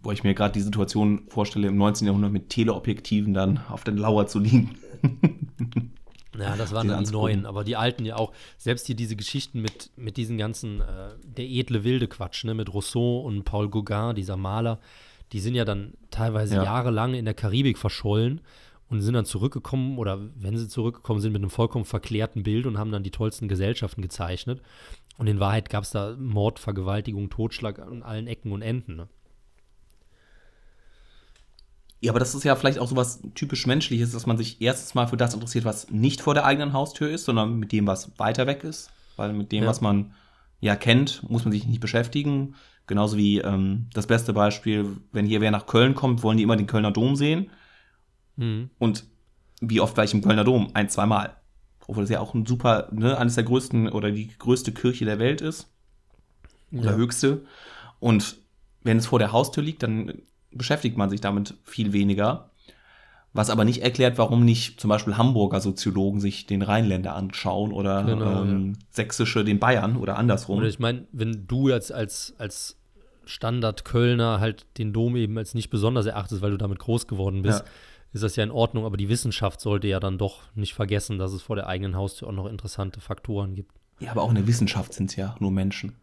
Wo 0.00 0.12
ich 0.12 0.22
mir 0.22 0.34
gerade 0.34 0.52
die 0.52 0.60
Situation 0.60 1.22
vorstelle, 1.28 1.66
im 1.66 1.76
19. 1.76 2.06
Jahrhundert 2.06 2.30
mit 2.30 2.50
Teleobjektiven 2.50 3.34
dann 3.34 3.58
auf 3.68 3.82
den 3.82 3.96
Lauer 3.96 4.26
zu 4.26 4.38
liegen. 4.38 4.76
Ja, 6.40 6.56
das 6.56 6.72
waren 6.72 6.88
dann 6.88 7.04
die 7.04 7.10
neuen, 7.10 7.46
aber 7.46 7.64
die 7.64 7.76
alten 7.76 8.04
ja 8.04 8.16
auch. 8.16 8.32
Selbst 8.56 8.86
hier 8.86 8.96
diese 8.96 9.16
Geschichten 9.16 9.60
mit, 9.60 9.90
mit 9.96 10.16
diesen 10.16 10.38
ganzen, 10.38 10.80
äh, 10.80 11.10
der 11.22 11.44
edle 11.44 11.84
wilde 11.84 12.08
Quatsch, 12.08 12.44
ne, 12.44 12.54
mit 12.54 12.72
Rousseau 12.72 13.20
und 13.20 13.44
Paul 13.44 13.68
Gauguin, 13.68 14.14
dieser 14.14 14.36
Maler, 14.36 14.78
die 15.32 15.40
sind 15.40 15.54
ja 15.54 15.64
dann 15.64 15.94
teilweise 16.10 16.56
ja. 16.56 16.64
jahrelang 16.64 17.14
in 17.14 17.24
der 17.24 17.34
Karibik 17.34 17.78
verschollen 17.78 18.40
und 18.88 19.02
sind 19.02 19.14
dann 19.14 19.26
zurückgekommen 19.26 19.98
oder 19.98 20.18
wenn 20.36 20.56
sie 20.56 20.68
zurückgekommen 20.68 21.20
sind 21.20 21.32
mit 21.32 21.42
einem 21.42 21.50
vollkommen 21.50 21.84
verklärten 21.84 22.42
Bild 22.42 22.66
und 22.66 22.78
haben 22.78 22.92
dann 22.92 23.02
die 23.02 23.10
tollsten 23.10 23.48
Gesellschaften 23.48 24.02
gezeichnet. 24.02 24.62
Und 25.18 25.26
in 25.26 25.40
Wahrheit 25.40 25.68
gab 25.68 25.84
es 25.84 25.90
da 25.90 26.16
Mord, 26.18 26.58
Vergewaltigung, 26.58 27.28
Totschlag 27.28 27.80
an 27.80 28.02
allen 28.02 28.28
Ecken 28.28 28.52
und 28.52 28.62
Enden. 28.62 28.96
Ne? 28.96 29.08
Ja, 32.00 32.12
aber 32.12 32.20
das 32.20 32.34
ist 32.34 32.44
ja 32.44 32.54
vielleicht 32.54 32.78
auch 32.78 32.88
so 32.88 32.96
was 32.96 33.20
typisch 33.34 33.66
Menschliches, 33.66 34.12
dass 34.12 34.26
man 34.26 34.36
sich 34.36 34.60
erstens 34.60 34.94
mal 34.94 35.08
für 35.08 35.16
das 35.16 35.34
interessiert, 35.34 35.64
was 35.64 35.90
nicht 35.90 36.20
vor 36.20 36.34
der 36.34 36.44
eigenen 36.44 36.72
Haustür 36.72 37.10
ist, 37.10 37.24
sondern 37.24 37.58
mit 37.58 37.72
dem, 37.72 37.86
was 37.86 38.16
weiter 38.18 38.46
weg 38.46 38.62
ist. 38.62 38.90
Weil 39.16 39.32
mit 39.32 39.50
dem, 39.50 39.64
ja. 39.64 39.68
was 39.68 39.80
man 39.80 40.12
ja 40.60 40.76
kennt, 40.76 41.28
muss 41.28 41.44
man 41.44 41.52
sich 41.52 41.66
nicht 41.66 41.80
beschäftigen. 41.80 42.54
Genauso 42.86 43.16
wie 43.16 43.38
ähm, 43.38 43.86
das 43.92 44.06
beste 44.06 44.32
Beispiel, 44.32 44.96
wenn 45.12 45.26
hier 45.26 45.40
wer 45.40 45.50
nach 45.50 45.66
Köln 45.66 45.94
kommt, 45.94 46.22
wollen 46.22 46.36
die 46.36 46.44
immer 46.44 46.56
den 46.56 46.68
Kölner 46.68 46.92
Dom 46.92 47.16
sehen. 47.16 47.50
Mhm. 48.36 48.70
Und 48.78 49.04
wie 49.60 49.80
oft 49.80 49.96
war 49.96 50.04
ich 50.04 50.14
im 50.14 50.22
Kölner 50.22 50.44
Dom? 50.44 50.70
Ein, 50.74 50.88
zweimal. 50.88 51.36
Obwohl 51.86 52.04
das 52.04 52.10
ja 52.10 52.20
auch 52.20 52.34
ein 52.34 52.46
super, 52.46 52.88
ne, 52.92 53.18
eines 53.18 53.34
der 53.34 53.44
größten 53.44 53.88
oder 53.88 54.12
die 54.12 54.28
größte 54.38 54.72
Kirche 54.72 55.04
der 55.04 55.18
Welt 55.18 55.40
ist. 55.40 55.68
Oder 56.70 56.92
ja. 56.92 56.96
höchste. 56.96 57.44
Und 57.98 58.36
wenn 58.82 58.98
es 58.98 59.06
vor 59.06 59.18
der 59.18 59.32
Haustür 59.32 59.64
liegt, 59.64 59.82
dann 59.82 60.22
beschäftigt 60.50 60.96
man 60.96 61.10
sich 61.10 61.20
damit 61.20 61.54
viel 61.64 61.92
weniger. 61.92 62.50
Was 63.34 63.50
aber 63.50 63.64
nicht 63.64 63.82
erklärt, 63.82 64.16
warum 64.16 64.44
nicht 64.44 64.80
zum 64.80 64.88
Beispiel 64.88 65.16
Hamburger 65.16 65.60
Soziologen 65.60 66.18
sich 66.20 66.46
den 66.46 66.62
Rheinländer 66.62 67.14
anschauen 67.14 67.72
oder 67.72 68.02
genau, 68.04 68.42
ähm, 68.42 68.72
ja. 68.72 68.86
Sächsische 68.90 69.44
den 69.44 69.58
Bayern 69.58 69.96
oder 69.96 70.16
andersrum. 70.16 70.58
Oder 70.58 70.68
ich 70.68 70.78
meine, 70.78 71.06
wenn 71.12 71.46
du 71.46 71.68
jetzt 71.68 71.92
als, 71.92 72.34
als 72.38 72.78
Standard-Kölner 73.26 74.40
halt 74.40 74.66
den 74.78 74.94
Dom 74.94 75.14
eben 75.16 75.36
als 75.36 75.54
nicht 75.54 75.68
besonders 75.68 76.06
erachtest, 76.06 76.40
weil 76.40 76.50
du 76.50 76.56
damit 76.56 76.78
groß 76.78 77.06
geworden 77.06 77.42
bist, 77.42 77.60
ja 77.60 77.66
ist 78.12 78.22
das 78.22 78.36
ja 78.36 78.44
in 78.44 78.50
Ordnung, 78.50 78.84
aber 78.84 78.96
die 78.96 79.08
Wissenschaft 79.08 79.60
sollte 79.60 79.86
ja 79.86 80.00
dann 80.00 80.18
doch 80.18 80.42
nicht 80.54 80.74
vergessen, 80.74 81.18
dass 81.18 81.32
es 81.32 81.42
vor 81.42 81.56
der 81.56 81.66
eigenen 81.66 81.96
Haustür 81.96 82.28
auch 82.28 82.32
noch 82.32 82.46
interessante 82.46 83.00
Faktoren 83.00 83.54
gibt. 83.54 83.72
Ja, 84.00 84.12
aber 84.12 84.22
auch 84.22 84.30
in 84.30 84.36
der 84.36 84.46
Wissenschaft 84.46 84.94
sind 84.94 85.10
es 85.10 85.16
ja 85.16 85.36
nur 85.40 85.50
Menschen. 85.50 85.94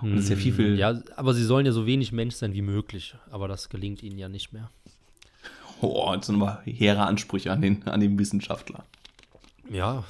Und 0.00 0.16
das 0.16 0.24
ist 0.24 0.30
ja 0.30 0.36
viel, 0.36 0.52
viel. 0.52 0.78
Ja, 0.78 1.00
aber 1.16 1.34
sie 1.34 1.44
sollen 1.44 1.66
ja 1.66 1.72
so 1.72 1.86
wenig 1.86 2.12
Mensch 2.12 2.34
sein 2.34 2.52
wie 2.54 2.62
möglich, 2.62 3.14
aber 3.30 3.48
das 3.48 3.68
gelingt 3.68 4.02
ihnen 4.02 4.18
ja 4.18 4.28
nicht 4.28 4.52
mehr. 4.52 4.70
Oh, 5.80 6.12
jetzt 6.14 6.26
sind 6.26 6.36
mal 6.36 6.60
hehre 6.64 7.04
Ansprüche 7.06 7.50
an 7.50 7.60
den, 7.60 7.82
an 7.88 8.00
den 8.00 8.18
Wissenschaftler. 8.18 8.84
Ja, 9.68 10.04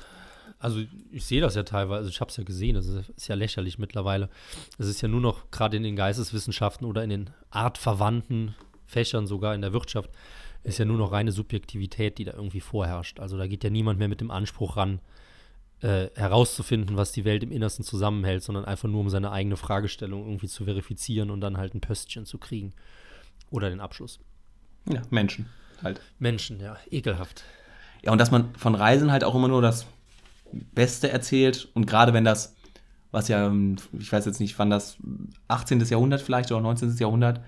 also 0.58 0.80
ich 1.10 1.24
sehe 1.24 1.40
das 1.40 1.54
ja 1.54 1.64
teilweise, 1.64 1.98
also 1.98 2.10
ich 2.10 2.20
habe 2.20 2.30
es 2.30 2.36
ja 2.36 2.44
gesehen, 2.44 2.74
das 2.74 2.86
ist 2.86 3.26
ja 3.26 3.34
lächerlich 3.34 3.78
mittlerweile. 3.78 4.28
Es 4.78 4.86
ist 4.86 5.00
ja 5.00 5.08
nur 5.08 5.20
noch 5.20 5.50
gerade 5.50 5.76
in 5.76 5.82
den 5.82 5.96
Geisteswissenschaften 5.96 6.86
oder 6.86 7.02
in 7.02 7.10
den 7.10 7.30
artverwandten 7.50 8.54
Fächern, 8.86 9.26
sogar 9.26 9.54
in 9.54 9.60
der 9.62 9.72
Wirtschaft, 9.72 10.10
ist 10.62 10.78
ja 10.78 10.84
nur 10.84 10.98
noch 10.98 11.10
reine 11.10 11.32
Subjektivität, 11.32 12.18
die 12.18 12.24
da 12.24 12.34
irgendwie 12.34 12.60
vorherrscht. 12.60 13.18
Also 13.18 13.36
da 13.36 13.46
geht 13.46 13.64
ja 13.64 13.70
niemand 13.70 13.98
mehr 13.98 14.08
mit 14.08 14.20
dem 14.20 14.30
Anspruch 14.30 14.76
ran, 14.76 15.00
äh, 15.82 16.10
herauszufinden, 16.14 16.96
was 16.96 17.12
die 17.12 17.24
Welt 17.24 17.42
im 17.42 17.50
Innersten 17.50 17.84
zusammenhält, 17.84 18.42
sondern 18.42 18.64
einfach 18.64 18.88
nur 18.88 19.00
um 19.00 19.10
seine 19.10 19.32
eigene 19.32 19.56
Fragestellung 19.56 20.24
irgendwie 20.26 20.46
zu 20.46 20.64
verifizieren 20.64 21.30
und 21.30 21.40
dann 21.40 21.56
halt 21.56 21.74
ein 21.74 21.80
Pöstchen 21.80 22.24
zu 22.24 22.38
kriegen. 22.38 22.72
Oder 23.50 23.68
den 23.68 23.80
Abschluss. 23.80 24.20
Ja, 24.88 25.02
Menschen. 25.10 25.46
halt. 25.82 26.00
Menschen, 26.18 26.60
ja, 26.60 26.76
ekelhaft. 26.90 27.44
Ja, 28.02 28.12
und 28.12 28.18
dass 28.18 28.30
man 28.30 28.54
von 28.54 28.74
Reisen 28.74 29.12
halt 29.12 29.24
auch 29.24 29.34
immer 29.34 29.48
nur 29.48 29.60
das 29.60 29.86
Beste 30.52 31.10
erzählt 31.10 31.68
und 31.74 31.86
gerade 31.86 32.12
wenn 32.12 32.24
das, 32.24 32.54
was 33.10 33.28
ja, 33.28 33.52
ich 33.98 34.12
weiß 34.12 34.24
jetzt 34.24 34.40
nicht, 34.40 34.58
wann 34.58 34.70
das 34.70 34.96
18. 35.48 35.80
Jahrhundert 35.80 36.20
vielleicht 36.20 36.52
oder 36.52 36.60
19. 36.60 36.96
Jahrhundert, 36.96 37.40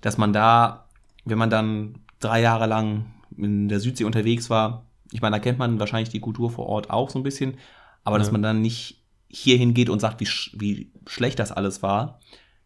dass 0.00 0.18
man 0.18 0.32
da, 0.32 0.86
wenn 1.24 1.38
man 1.38 1.50
dann 1.50 1.96
drei 2.20 2.40
Jahre 2.40 2.66
lang 2.66 3.12
in 3.36 3.68
der 3.68 3.80
Südsee 3.80 4.04
unterwegs 4.04 4.50
war, 4.50 4.86
ich 5.12 5.20
meine, 5.20 5.36
da 5.36 5.40
kennt 5.40 5.58
man 5.58 5.78
wahrscheinlich 5.78 6.08
die 6.08 6.20
Kultur 6.20 6.50
vor 6.50 6.66
Ort 6.66 6.90
auch 6.90 7.10
so 7.10 7.18
ein 7.18 7.22
bisschen, 7.22 7.58
aber 8.04 8.16
ja. 8.16 8.18
dass 8.20 8.32
man 8.32 8.42
dann 8.42 8.60
nicht 8.60 9.02
hierhin 9.28 9.74
geht 9.74 9.88
und 9.88 10.00
sagt, 10.00 10.20
wie, 10.20 10.26
sch 10.26 10.54
wie 10.58 10.92
schlecht 11.06 11.38
das 11.38 11.52
alles 11.52 11.82
war, 11.82 12.20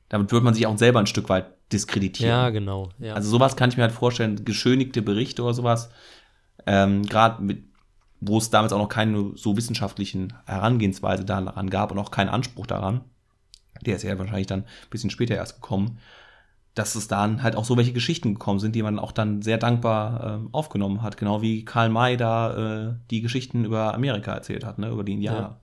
damit 0.09 0.33
wird 0.33 0.43
man 0.43 0.55
sich 0.55 0.67
auch 0.67 0.79
selber 0.79 1.01
ein 1.01 1.07
Stück 1.07 1.29
weit 1.29 1.47
diskreditieren. 1.73 2.31
Ja, 2.31 2.51
genau. 2.51 2.91
Ja. 2.99 3.15
Also 3.15 3.29
sowas 3.29 3.57
kann 3.57 3.71
ich 3.71 3.77
mir 3.77 3.85
halt 3.85 3.93
vorstellen, 3.93 4.45
geschönigte 4.45 5.03
Berichte 5.03 5.43
oder 5.43 5.55
sowas, 5.55 5.91
ähm, 6.67 7.03
gerade 7.03 7.43
mit, 7.43 7.65
wo 8.21 8.39
es 8.39 8.51
damals 8.51 8.73
auch 8.73 8.79
noch 8.79 8.89
keine 8.89 9.33
so 9.35 9.57
wissenschaftlichen 9.57 10.33
Herangehensweise 10.47 11.25
daran 11.25 11.71
gab 11.71 11.91
und 11.93 11.99
auch 11.99 12.11
keinen 12.11 12.29
Anspruch 12.29 12.67
daran, 12.67 13.03
der 13.85 13.97
ist 13.97 14.03
ja 14.03 14.19
wahrscheinlich 14.19 14.47
dann 14.47 14.61
ein 14.61 14.91
bisschen 14.91 15.11
später 15.11 15.35
erst 15.35 15.57
gekommen, 15.61 15.99
dass 16.77 16.95
es 16.95 17.09
dann 17.09 17.43
halt 17.43 17.57
auch 17.57 17.65
so 17.65 17.77
welche 17.79 17.95
Geschichten 17.95 18.35
gekommen 18.35 18.61
sind, 18.61 18.77
die 18.77 18.83
man 18.83 18.99
auch 18.99 19.11
dann 19.11 19.41
sehr 19.41 19.57
dankbar 19.57 20.43
äh, 20.45 20.49
aufgenommen 20.53 21.03
hat. 21.03 21.17
Genau 21.17 21.41
wie 21.41 21.65
Karl 21.65 21.89
May 21.89 22.19
da 22.19 22.91
äh, 22.91 22.95
die 23.11 23.23
Geschichten 23.23 23.65
über 23.65 23.95
Amerika 23.95 24.35
erzählt 24.35 24.63
hat, 24.63 24.79
ne, 24.79 24.91
über 24.91 25.03
die 25.03 25.15
Indianer. 25.15 25.41
Ja. 25.41 25.61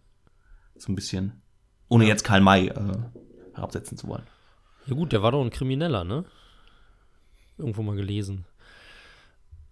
So 0.75 0.91
ein 0.91 0.95
bisschen. 0.95 1.43
Ohne 1.87 2.05
ja. 2.05 2.09
jetzt 2.09 2.23
Karl 2.23 2.41
May 2.41 2.67
äh, 2.67 2.73
herabsetzen 3.53 3.95
zu 3.95 4.07
wollen. 4.07 4.23
Ja 4.87 4.95
gut, 4.95 5.11
der 5.11 5.21
war 5.21 5.31
doch 5.31 5.43
ein 5.43 5.51
Krimineller, 5.51 6.03
ne? 6.03 6.25
Irgendwo 7.59 7.83
mal 7.83 7.95
gelesen. 7.95 8.45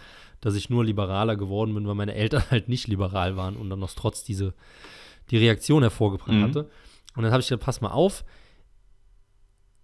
dass 0.42 0.56
ich 0.56 0.70
nur 0.70 0.84
liberaler 0.86 1.36
geworden 1.36 1.74
bin, 1.74 1.88
weil 1.88 1.96
meine 1.96 2.16
Eltern 2.16 2.44
halt 2.52 2.70
nicht 2.70 2.88
liberal 2.88 3.36
waren 3.38 3.56
und 3.56 3.70
dann 3.70 3.80
noch 3.80 3.92
trotz 3.94 4.24
diese 4.24 4.54
die 5.30 5.38
Reaktion 5.38 5.84
hervorgebracht 5.84 6.32
mhm. 6.32 6.44
hatte. 6.44 6.70
Und 7.16 7.24
dann 7.24 7.32
habe 7.32 7.42
ich 7.42 7.48
gesagt, 7.48 7.64
pass 7.64 7.82
mal 7.82 7.92
auf, 7.92 8.26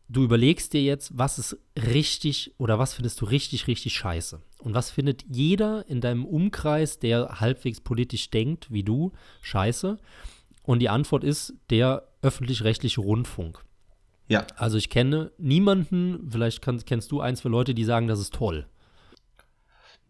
du 0.10 0.24
überlegst 0.24 0.74
dir 0.74 0.82
jetzt, 0.82 1.18
was 1.18 1.40
ist 1.40 1.58
richtig 1.76 2.54
oder 2.58 2.80
was 2.80 2.94
findest 2.94 3.22
du 3.22 3.26
richtig, 3.26 3.68
richtig 3.68 3.94
scheiße. 3.94 4.42
Und 4.58 4.74
was 4.74 4.92
findet 4.92 5.24
jeder 5.30 5.88
in 5.88 6.02
deinem 6.02 6.26
Umkreis, 6.26 7.00
der 7.00 7.40
halbwegs 7.40 7.80
politisch 7.80 8.30
denkt 8.30 8.72
wie 8.72 8.84
du, 8.84 9.14
scheiße? 9.42 9.98
Und 10.64 10.80
die 10.80 10.90
Antwort 10.90 11.24
ist 11.24 11.54
der 11.70 12.04
öffentlich-rechtliche 12.22 13.02
Rundfunk. 13.02 13.64
Ja. 14.28 14.46
Also 14.58 14.78
ich 14.78 14.90
kenne 14.90 15.32
niemanden, 15.38 16.30
vielleicht 16.30 16.62
kann, 16.62 16.84
kennst 16.86 17.12
du 17.12 17.22
eins 17.22 17.42
für 17.42 17.50
Leute, 17.50 17.74
die 17.74 17.86
sagen, 17.86 18.08
das 18.08 18.20
ist 18.20 18.34
toll. 18.34 18.68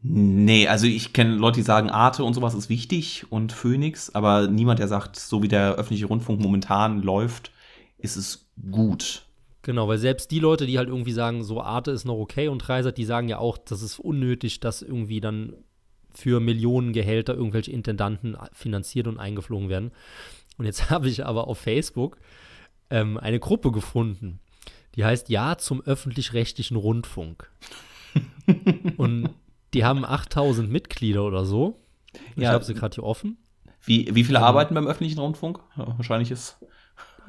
Nee, 0.01 0.67
also 0.67 0.88
ich 0.88 1.12
kenne 1.12 1.35
Leute, 1.35 1.59
die 1.59 1.65
sagen, 1.65 1.89
Arte 1.89 2.23
und 2.23 2.33
sowas 2.33 2.53
ist 2.53 2.69
wichtig 2.69 3.25
und 3.29 3.51
Phoenix, 3.51 4.09
aber 4.15 4.47
niemand, 4.47 4.79
der 4.79 4.88
sagt, 4.88 5.17
so 5.17 5.43
wie 5.43 5.49
der 5.49 5.73
öffentliche 5.73 6.05
Rundfunk 6.05 6.39
momentan 6.39 7.01
läuft, 7.01 7.51
ist 7.97 8.15
es 8.15 8.49
gut. 8.71 9.28
Genau, 9.62 9.88
weil 9.88 9.98
selbst 9.98 10.32
die 10.32 10.39
Leute, 10.39 10.65
die 10.65 10.78
halt 10.78 10.88
irgendwie 10.88 11.12
sagen, 11.12 11.43
so 11.43 11.62
Arte 11.62 11.91
ist 11.91 12.06
noch 12.06 12.17
okay 12.17 12.48
und 12.48 12.60
Dreisat, 12.60 12.98
die 12.98 13.06
sagen 13.06 13.28
ja 13.28 13.39
auch, 13.39 13.58
das 13.58 13.82
ist 13.82 14.00
unnötig, 14.00 14.62
dass 14.62 14.82
irgendwie 14.82 15.19
dann 15.19 15.54
für 16.13 16.39
Millionen 16.39 16.93
Gehälter 16.93 17.36
irgendwelche 17.36 17.72
Intendanten 17.72 18.38
finanziert 18.54 19.08
und 19.08 19.19
eingeflogen 19.19 19.69
werden. 19.69 19.91
Und 20.58 20.65
jetzt 20.65 20.89
habe 20.89 21.10
ich 21.10 21.26
aber 21.26 21.48
auf 21.48 21.60
Facebook 21.60 22.17
ähm, 22.89 23.17
eine 23.17 23.39
Gruppe 23.39 23.72
gefunden, 23.72 24.39
die 24.95 25.04
heißt 25.04 25.30
Ja 25.30 25.58
zum 25.58 25.82
öffentlich-rechtlichen 25.82 26.78
Rundfunk. 26.78 27.52
und 28.98 29.30
die 29.74 29.84
haben 29.84 30.04
8000 30.04 30.69
Mitglieder 30.69 31.24
oder 31.24 31.45
so. 31.45 31.80
Ich 32.36 32.43
ja, 32.43 32.52
habe 32.52 32.63
sie 32.63 32.74
gerade 32.74 32.95
hier 32.95 33.04
offen. 33.04 33.38
Wie, 33.84 34.13
wie 34.13 34.24
viele 34.24 34.39
ähm, 34.39 34.45
arbeiten 34.45 34.74
beim 34.74 34.88
öffentlichen 34.88 35.19
Rundfunk? 35.19 35.60
Ja, 35.78 35.95
wahrscheinlich 35.98 36.32
ist 36.32 36.58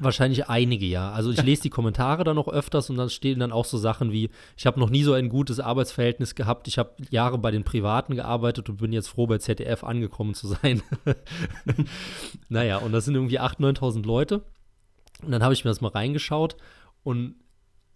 Wahrscheinlich 0.01 0.49
einige, 0.49 0.85
ja. 0.87 1.11
Also 1.11 1.29
ich 1.29 1.41
lese 1.43 1.61
die 1.61 1.69
Kommentare 1.69 2.23
dann 2.23 2.35
noch 2.35 2.47
öfters 2.47 2.89
und 2.89 2.97
dann 2.97 3.09
stehen 3.11 3.39
dann 3.39 3.51
auch 3.51 3.65
so 3.65 3.77
Sachen 3.77 4.11
wie, 4.11 4.31
ich 4.57 4.65
habe 4.65 4.79
noch 4.79 4.89
nie 4.89 5.03
so 5.03 5.13
ein 5.13 5.29
gutes 5.29 5.59
Arbeitsverhältnis 5.59 6.33
gehabt, 6.33 6.67
ich 6.67 6.79
habe 6.79 6.95
Jahre 7.11 7.37
bei 7.37 7.51
den 7.51 7.63
Privaten 7.63 8.15
gearbeitet 8.15 8.67
und 8.69 8.77
bin 8.77 8.93
jetzt 8.93 9.09
froh, 9.09 9.27
bei 9.27 9.37
ZDF 9.37 9.83
angekommen 9.83 10.33
zu 10.33 10.47
sein. 10.47 10.81
naja, 12.49 12.77
und 12.77 12.93
das 12.93 13.05
sind 13.05 13.13
irgendwie 13.13 13.39
8.000, 13.39 13.77
9.000 13.77 14.05
Leute. 14.05 14.43
Und 15.23 15.31
dann 15.31 15.43
habe 15.43 15.53
ich 15.53 15.63
mir 15.63 15.69
das 15.69 15.81
mal 15.81 15.89
reingeschaut 15.89 16.57
und 17.03 17.35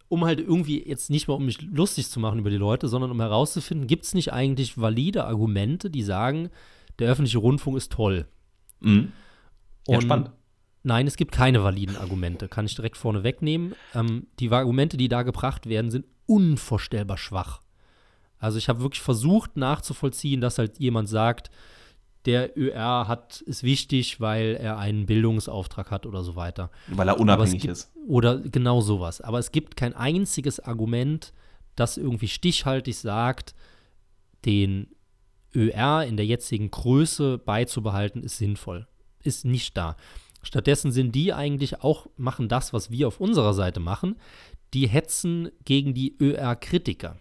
um 0.08 0.24
halt 0.26 0.40
irgendwie 0.40 0.88
jetzt 0.88 1.10
nicht 1.10 1.28
mal, 1.28 1.34
um 1.34 1.46
mich 1.46 1.62
lustig 1.64 2.10
zu 2.10 2.20
machen 2.20 2.38
über 2.38 2.52
die 2.52 2.58
Leute, 2.58 2.88
sondern 2.88 3.10
um 3.10 3.20
herauszufinden, 3.20 3.88
gibt 3.88 4.06
es 4.06 4.14
nicht 4.14 4.32
eigentlich 4.32 4.80
valide 4.80 5.26
Argumente, 5.26 5.90
die 5.90 6.04
sagen, 6.04 6.50
der 7.00 7.10
öffentliche 7.10 7.40
Rundfunk 7.40 7.78
ist 7.78 7.92
toll. 7.92 8.28
Mhm. 8.80 9.12
Ja, 9.88 9.96
und 9.96 10.04
spannend. 10.04 10.32
Nein, 10.86 11.08
es 11.08 11.18
gibt 11.18 11.32
keine 11.32 11.64
validen 11.64 11.98
Argumente, 11.98 12.48
kann 12.48 12.68
ich 12.68 12.76
direkt 12.76 12.96
vorne 12.96 13.24
wegnehmen. 13.24 13.74
Ähm, 13.96 14.28
die 14.40 14.52
Argumente, 14.52 14.98
die 14.98 15.10
da 15.10 15.24
gebracht 15.24 15.68
werden, 15.68 15.90
sind 15.90 16.06
unvorstellbar 16.28 17.18
schwach. 17.18 17.62
Also 18.38 18.60
ich 18.60 18.70
habe 18.70 18.82
wirklich 18.82 19.02
versucht 19.02 19.58
nachzuvollziehen, 19.58 20.42
dass 20.42 20.60
halt 20.60 20.78
jemand 20.78 21.10
sagt, 21.10 21.50
der 22.26 22.56
ÖR 22.56 23.08
hat, 23.08 23.42
ist 23.42 23.64
wichtig, 23.64 24.22
weil 24.22 24.58
er 24.62 24.78
einen 24.78 25.08
Bildungsauftrag 25.08 25.90
hat 25.90 26.06
oder 26.06 26.24
so 26.24 26.36
weiter. 26.36 26.70
Weil 26.88 27.08
er 27.08 27.20
unabhängig 27.20 27.64
gibt, 27.64 27.72
ist. 27.72 27.92
Oder 28.08 28.38
genau 28.38 28.82
sowas. 28.82 29.22
Aber 29.22 29.40
es 29.40 29.52
gibt 29.52 29.76
kein 29.76 29.96
einziges 29.96 30.60
Argument, 30.60 31.34
das 31.76 31.98
irgendwie 31.98 32.28
stichhaltig 32.28 32.96
sagt, 32.96 33.56
den 34.46 34.88
ÖR 35.56 36.06
in 36.06 36.16
der 36.16 36.28
jetzigen 36.28 36.70
Größe 36.70 37.40
beizubehalten, 37.40 38.22
ist 38.22 38.38
sinnvoll. 38.38 38.88
Ist 39.24 39.46
nicht 39.46 39.76
da. 39.76 39.96
Stattdessen 40.46 40.92
sind 40.92 41.16
die 41.16 41.34
eigentlich 41.34 41.82
auch, 41.82 42.06
machen 42.18 42.48
das, 42.48 42.72
was 42.72 42.92
wir 42.92 43.08
auf 43.08 43.20
unserer 43.20 43.56
Seite 43.56 43.80
machen. 43.80 44.16
Die 44.76 44.88
hetzen 44.88 45.50
gegen 45.66 45.96
die 45.96 46.16
ÖR-Kritiker. 46.22 47.18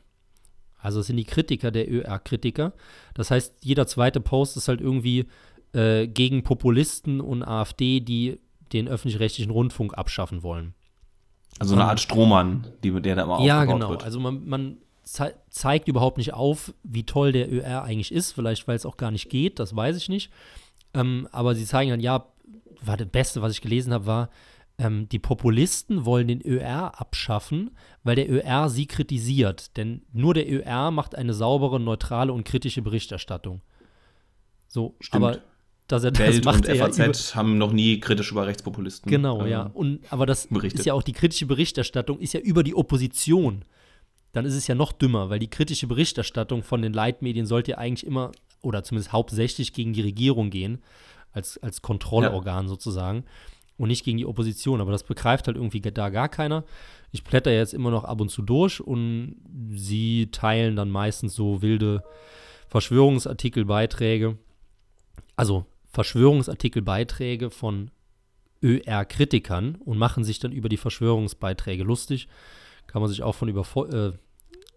Also 0.78 1.00
es 1.00 1.06
sind 1.06 1.16
die 1.16 1.24
Kritiker 1.24 1.70
der 1.70 1.90
ÖR-Kritiker. 1.90 2.74
Das 3.14 3.30
heißt, 3.30 3.54
jeder 3.62 3.86
zweite 3.86 4.20
Post 4.20 4.58
ist 4.58 4.68
halt 4.68 4.82
irgendwie 4.82 5.26
äh, 5.72 6.06
gegen 6.06 6.42
Populisten 6.42 7.22
und 7.22 7.42
AfD, 7.42 8.00
die 8.00 8.40
den 8.74 8.88
öffentlich-rechtlichen 8.88 9.50
Rundfunk 9.50 9.96
abschaffen 9.96 10.42
wollen. 10.42 10.74
Also 11.58 11.74
eine 11.74 11.86
Art 11.86 12.00
Strohmann, 12.00 12.66
die, 12.82 12.90
der 13.00 13.16
da 13.16 13.22
immer 13.22 13.40
Ja, 13.40 13.64
genau. 13.64 13.88
Wird. 13.88 14.04
Also 14.04 14.20
man, 14.20 14.46
man 14.46 14.76
ze 15.02 15.34
zeigt 15.48 15.88
überhaupt 15.88 16.18
nicht 16.18 16.34
auf, 16.34 16.74
wie 16.82 17.04
toll 17.04 17.32
der 17.32 17.50
ÖR 17.50 17.84
eigentlich 17.84 18.12
ist. 18.12 18.32
Vielleicht, 18.32 18.68
weil 18.68 18.76
es 18.76 18.84
auch 18.84 18.98
gar 18.98 19.10
nicht 19.10 19.30
geht, 19.30 19.58
das 19.58 19.74
weiß 19.74 19.96
ich 19.96 20.10
nicht. 20.10 20.30
Ähm, 20.92 21.26
aber 21.32 21.54
sie 21.54 21.64
zeigen 21.64 21.90
dann, 21.90 22.00
ja, 22.00 22.26
war 22.82 22.96
das 22.96 23.08
Beste, 23.08 23.42
was 23.42 23.52
ich 23.52 23.60
gelesen 23.60 23.92
habe, 23.92 24.06
war, 24.06 24.30
ähm, 24.78 25.08
die 25.08 25.18
Populisten 25.18 26.04
wollen 26.04 26.28
den 26.28 26.44
ÖR 26.44 27.00
abschaffen, 27.00 27.70
weil 28.02 28.16
der 28.16 28.30
ÖR 28.30 28.68
sie 28.68 28.86
kritisiert. 28.86 29.76
Denn 29.76 30.02
nur 30.12 30.34
der 30.34 30.50
ÖR 30.50 30.90
macht 30.90 31.14
eine 31.14 31.32
saubere, 31.32 31.78
neutrale 31.78 32.32
und 32.32 32.44
kritische 32.44 32.82
Berichterstattung. 32.82 33.60
So, 34.66 34.96
Stimmt. 35.00 35.24
aber 35.24 35.38
dass 35.86 36.02
er 36.02 36.12
das 36.12 36.20
Welt 36.20 36.44
macht 36.44 36.66
und 36.66 36.76
FAZ 36.76 36.98
ja 36.98 37.36
haben 37.36 37.58
noch 37.58 37.72
nie 37.72 38.00
kritisch 38.00 38.32
über 38.32 38.46
Rechtspopulisten. 38.46 39.10
Genau, 39.10 39.44
äh, 39.44 39.50
ja. 39.50 39.70
Und, 39.74 40.00
aber 40.10 40.26
das 40.26 40.46
berichtet. 40.46 40.80
ist 40.80 40.86
ja 40.86 40.94
auch 40.94 41.02
die 41.02 41.12
kritische 41.12 41.46
Berichterstattung, 41.46 42.18
ist 42.18 42.32
ja 42.32 42.40
über 42.40 42.62
die 42.62 42.74
Opposition. 42.74 43.64
Dann 44.32 44.46
ist 44.46 44.54
es 44.54 44.66
ja 44.66 44.74
noch 44.74 44.92
dümmer, 44.92 45.30
weil 45.30 45.38
die 45.38 45.50
kritische 45.50 45.86
Berichterstattung 45.86 46.62
von 46.62 46.82
den 46.82 46.92
Leitmedien 46.92 47.46
sollte 47.46 47.72
ja 47.72 47.78
eigentlich 47.78 48.06
immer 48.06 48.32
oder 48.62 48.82
zumindest 48.82 49.12
hauptsächlich 49.12 49.74
gegen 49.74 49.92
die 49.92 50.00
Regierung 50.00 50.50
gehen 50.50 50.82
als, 51.34 51.58
als 51.62 51.82
Kontrollorgan 51.82 52.64
ja. 52.64 52.68
sozusagen. 52.68 53.24
und 53.76 53.88
nicht 53.88 54.04
gegen 54.04 54.18
die 54.18 54.26
Opposition. 54.26 54.80
Aber 54.80 54.92
das 54.92 55.02
begreift 55.02 55.46
halt 55.46 55.56
irgendwie 55.56 55.80
da 55.80 56.08
gar 56.08 56.28
keiner. 56.28 56.64
Ich 57.10 57.24
blätter 57.24 57.52
jetzt 57.52 57.74
immer 57.74 57.90
noch 57.90 58.04
ab 58.04 58.20
und 58.20 58.30
zu 58.30 58.42
durch 58.42 58.80
und 58.80 59.36
sie 59.72 60.28
teilen 60.30 60.76
dann 60.76 60.90
meistens 60.90 61.34
so 61.34 61.60
wilde 61.60 62.02
Verschwörungsartikelbeiträge. 62.68 64.38
Also 65.36 65.66
Verschwörungsartikelbeiträge 65.92 67.50
von 67.50 67.90
ÖR-Kritikern 68.62 69.76
und 69.76 69.98
machen 69.98 70.24
sich 70.24 70.38
dann 70.38 70.52
über 70.52 70.68
die 70.68 70.76
Verschwörungsbeiträge 70.76 71.84
lustig. 71.84 72.28
Kann 72.86 73.02
man 73.02 73.10
sich 73.10 73.22
auch 73.22 73.34
von 73.34 73.48
äh, 73.48 74.12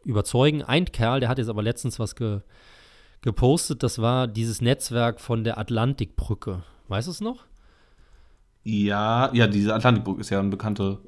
überzeugen. 0.04 0.64
Ein 0.64 0.86
Kerl, 0.86 1.20
der 1.20 1.30
hat 1.30 1.38
jetzt 1.38 1.50
aber 1.50 1.64
letztens 1.64 2.00
was 2.00 2.16
ge 2.16 2.42
gepostet, 3.28 3.84
das 3.84 4.00
war 4.00 4.26
dieses 4.26 4.62
Netzwerk 4.62 5.20
von 5.20 5.44
der 5.44 5.58
Atlantikbrücke. 5.58 6.64
Weißt 6.88 7.08
du 7.08 7.12
es 7.12 7.20
noch? 7.20 7.44
Ja, 8.64 9.30
ja, 9.34 9.48
diese 9.48 9.76
Atlantikbrücke 9.76 10.22
ist 10.22 10.30
ja 10.30 10.40
eine 10.40 10.48
bekannte 10.48 11.00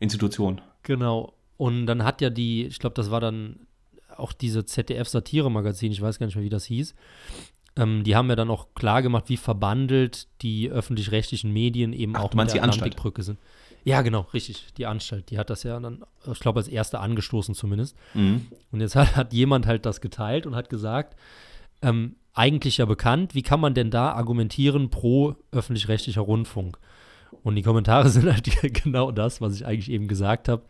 Institution. 0.00 0.60
Genau. 0.82 1.32
Und 1.58 1.86
dann 1.86 2.02
hat 2.02 2.22
ja 2.22 2.28
die, 2.28 2.66
ich 2.66 2.80
glaube, 2.80 2.94
das 2.94 3.12
war 3.12 3.20
dann 3.20 3.68
auch 4.16 4.32
diese 4.32 4.64
ZDF-Satire-Magazin, 4.64 5.92
ich 5.92 6.02
weiß 6.02 6.18
gar 6.18 6.26
nicht 6.26 6.34
mehr, 6.34 6.44
wie 6.44 6.48
das 6.48 6.64
hieß. 6.64 6.96
Ähm, 7.76 8.02
die 8.02 8.16
haben 8.16 8.28
ja 8.28 8.34
dann 8.34 8.50
auch 8.50 8.74
klar 8.74 9.00
gemacht, 9.00 9.28
wie 9.28 9.36
verbandelt 9.36 10.26
die 10.42 10.70
öffentlich-rechtlichen 10.70 11.52
Medien 11.52 11.92
eben 11.92 12.16
Ach, 12.16 12.24
auch 12.24 12.34
mit 12.34 12.52
der 12.52 12.64
Atlantikbrücke 12.64 13.22
sind. 13.22 13.38
Ja, 13.84 14.02
genau, 14.02 14.26
richtig. 14.34 14.74
Die 14.76 14.86
Anstalt, 14.86 15.30
die 15.30 15.38
hat 15.38 15.50
das 15.50 15.62
ja 15.62 15.78
dann, 15.78 16.04
ich 16.30 16.40
glaube, 16.40 16.58
als 16.58 16.66
erste 16.66 16.98
angestoßen 16.98 17.54
zumindest. 17.54 17.96
Mhm. 18.14 18.48
Und 18.72 18.80
jetzt 18.80 18.96
hat, 18.96 19.14
hat, 19.14 19.32
jemand 19.32 19.68
halt 19.68 19.86
das 19.86 20.00
geteilt 20.00 20.46
und 20.46 20.56
hat 20.56 20.68
gesagt, 20.68 21.16
ähm, 21.82 22.16
eigentlich 22.32 22.78
ja 22.78 22.84
bekannt, 22.84 23.34
wie 23.34 23.42
kann 23.42 23.60
man 23.60 23.74
denn 23.74 23.90
da 23.90 24.12
argumentieren 24.12 24.90
pro 24.90 25.36
öffentlich-rechtlicher 25.52 26.20
Rundfunk? 26.20 26.78
Und 27.42 27.56
die 27.56 27.62
Kommentare 27.62 28.08
sind 28.10 28.26
halt 28.26 28.48
genau 28.84 29.10
das, 29.10 29.40
was 29.40 29.54
ich 29.54 29.66
eigentlich 29.66 29.90
eben 29.90 30.08
gesagt 30.08 30.48
habe. 30.48 30.64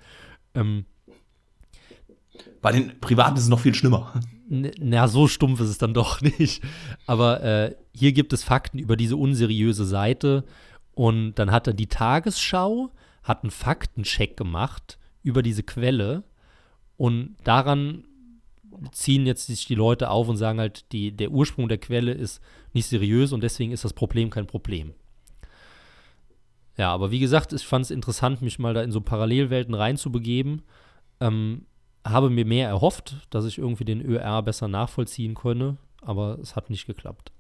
Ähm, 0.55 0.85
Bei 2.61 2.73
den 2.73 2.99
Privaten 3.01 3.37
ist 3.37 3.45
es 3.45 3.49
noch 3.49 3.61
viel 3.61 3.75
schlimmer. 3.75 4.13
Na, 4.49 5.07
so 5.07 5.29
stumpf 5.29 5.61
ist 5.61 5.69
es 5.69 5.79
dann 5.79 5.95
doch 5.95 6.21
nicht. 6.39 6.63
Aber 7.07 7.43
äh, 7.43 7.75
hier 7.95 8.13
gibt 8.13 8.33
es 8.33 8.43
Fakten 8.43 8.79
über 8.79 8.97
diese 8.97 9.17
unseriöse 9.17 9.85
Seite. 9.85 10.45
Und 10.95 11.35
dann 11.35 11.51
hat 11.51 11.67
er 11.67 11.73
die 11.73 11.87
Tagesschau, 11.87 12.91
hat 13.23 13.45
einen 13.45 13.51
Faktencheck 13.51 14.37
gemacht 14.37 14.99
über 15.23 15.43
diese 15.43 15.63
Quelle. 15.63 16.25
Und 16.97 17.37
daran 17.45 18.05
ziehen 18.93 19.27
jetzt 19.27 19.47
sich 19.47 19.67
die 19.67 19.75
Leute 19.75 20.11
auf 20.11 20.29
und 20.29 20.37
sagen 20.37 20.59
halt, 20.59 20.91
die, 20.93 21.13
der 21.13 21.31
Ursprung 21.31 21.69
der 21.69 21.79
Quelle 21.79 22.13
ist 22.13 22.41
nicht 22.73 22.87
seriös 22.87 23.33
und 23.33 23.43
deswegen 23.43 23.73
ist 23.73 23.85
das 23.85 23.93
Problem 23.93 24.31
kein 24.31 24.47
Problem. 24.47 24.95
Ja, 26.77 26.93
aber 26.93 27.11
wie 27.11 27.19
gesagt, 27.19 27.53
ich 27.53 27.67
fand 27.67 27.85
es 27.85 27.91
interessant, 27.91 28.43
mich 28.43 28.59
mal 28.59 28.73
da 28.73 28.83
in 28.83 28.93
so 28.93 29.01
Parallelwelten 29.01 29.75
reinzubegeben. 29.75 30.63
Ähm, 31.21 31.67
habe 32.07 32.31
mir 32.31 32.47
mehr 32.47 32.69
erhofft, 32.69 33.17
dass 33.29 33.45
ich 33.45 33.59
irgendwie 33.59 33.85
den 33.85 34.01
ÖR 34.01 34.43
besser 34.43 34.69
nachvollziehen 34.69 35.35
könne, 35.35 35.77
aber 36.01 36.39
es 36.41 36.57
hat 36.57 36.71
nicht 36.71 36.87
geklappt. 36.87 37.33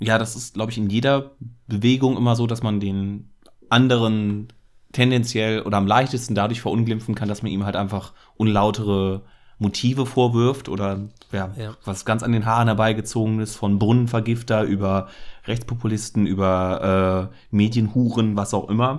Ja, 0.00 0.18
das 0.18 0.36
ist, 0.36 0.54
glaube 0.54 0.72
ich, 0.72 0.78
in 0.78 0.88
jeder 0.88 1.32
Bewegung 1.66 2.16
immer 2.16 2.36
so, 2.36 2.46
dass 2.46 2.62
man 2.62 2.80
den 2.80 3.30
anderen 3.68 4.48
tendenziell 4.92 5.62
oder 5.62 5.76
am 5.76 5.86
leichtesten 5.86 6.34
dadurch 6.34 6.60
verunglimpfen 6.60 7.14
kann, 7.14 7.28
dass 7.28 7.42
man 7.42 7.52
ihm 7.52 7.64
halt 7.64 7.76
einfach 7.76 8.14
unlautere 8.36 9.22
Motive 9.58 10.06
vorwirft 10.06 10.68
oder 10.68 11.00
ja, 11.32 11.50
ja. 11.56 11.76
was 11.84 12.04
ganz 12.04 12.22
an 12.22 12.32
den 12.32 12.46
Haaren 12.46 12.68
herbeigezogen 12.68 13.40
ist, 13.40 13.56
von 13.56 13.78
Brunnenvergifter 13.78 14.62
über 14.62 15.08
Rechtspopulisten, 15.46 16.26
über 16.26 17.30
äh, 17.30 17.36
Medienhuren, 17.50 18.36
was 18.36 18.54
auch 18.54 18.68
immer. 18.68 18.98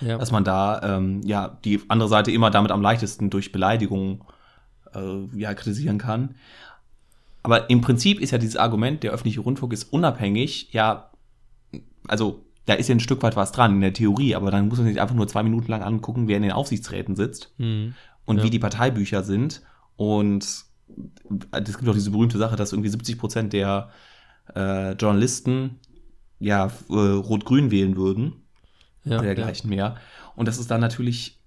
Ja. 0.00 0.18
Dass 0.18 0.30
man 0.30 0.44
da 0.44 0.80
ähm, 0.82 1.22
ja 1.24 1.58
die 1.64 1.80
andere 1.88 2.08
Seite 2.08 2.30
immer 2.30 2.50
damit 2.50 2.70
am 2.70 2.82
leichtesten 2.82 3.30
durch 3.30 3.50
Beleidigungen 3.50 4.22
äh, 4.94 5.24
ja, 5.36 5.54
kritisieren 5.54 5.98
kann. 5.98 6.36
Aber 7.42 7.70
im 7.70 7.80
Prinzip 7.80 8.20
ist 8.20 8.30
ja 8.30 8.38
dieses 8.38 8.56
Argument, 8.56 9.02
der 9.02 9.12
öffentliche 9.12 9.40
Rundfunk 9.40 9.72
ist 9.72 9.84
unabhängig, 9.84 10.72
ja, 10.72 11.10
also 12.06 12.44
da 12.66 12.74
ist 12.74 12.88
ja 12.88 12.94
ein 12.94 13.00
Stück 13.00 13.22
weit 13.22 13.36
was 13.36 13.52
dran 13.52 13.76
in 13.76 13.80
der 13.80 13.94
Theorie, 13.94 14.34
aber 14.34 14.50
dann 14.50 14.68
muss 14.68 14.78
man 14.78 14.86
sich 14.86 15.00
einfach 15.00 15.14
nur 15.14 15.26
zwei 15.26 15.42
Minuten 15.42 15.70
lang 15.70 15.82
angucken, 15.82 16.28
wer 16.28 16.36
in 16.36 16.42
den 16.42 16.52
Aufsichtsräten 16.52 17.16
sitzt 17.16 17.52
mhm. 17.56 17.94
Und 18.28 18.38
ja. 18.38 18.44
wie 18.44 18.50
die 18.50 18.58
Parteibücher 18.58 19.22
sind. 19.22 19.62
Und 19.96 20.44
es 20.44 20.64
gibt 21.78 21.88
auch 21.88 21.94
diese 21.94 22.10
berühmte 22.10 22.36
Sache, 22.36 22.56
dass 22.56 22.72
irgendwie 22.72 22.90
70 22.90 23.18
Prozent 23.18 23.52
der 23.54 23.90
äh, 24.54 24.92
Journalisten 24.92 25.80
ja 26.38 26.70
äh, 26.90 26.92
rot-grün 26.92 27.70
wählen 27.70 27.96
würden 27.96 28.42
ja, 29.04 29.22
dergleichen 29.22 29.70
ja. 29.70 29.76
mehr. 29.76 29.96
Und 30.36 30.46
das 30.46 30.58
ist 30.58 30.70
dann 30.70 30.80
natürlich 30.80 31.40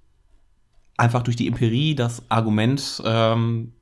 einfach 0.98 1.22
durch 1.22 1.38
die 1.38 1.48
Empirie 1.48 1.94
das 1.94 2.24
Argument 2.30 3.02
ähm, 3.06 3.74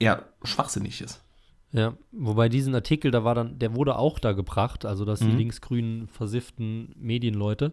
ja 0.00 0.22
schwachsinnig 0.42 1.00
ist. 1.00 1.22
Ja, 1.70 1.94
wobei 2.10 2.48
diesen 2.48 2.74
Artikel, 2.74 3.12
da 3.12 3.22
war 3.22 3.36
dann, 3.36 3.60
der 3.60 3.74
wurde 3.74 3.96
auch 3.96 4.18
da 4.18 4.32
gebracht, 4.32 4.84
also 4.84 5.04
dass 5.04 5.20
mhm. 5.20 5.30
die 5.30 5.36
linksgrünen 5.36 6.08
versifften 6.08 6.94
Medienleute. 6.98 7.72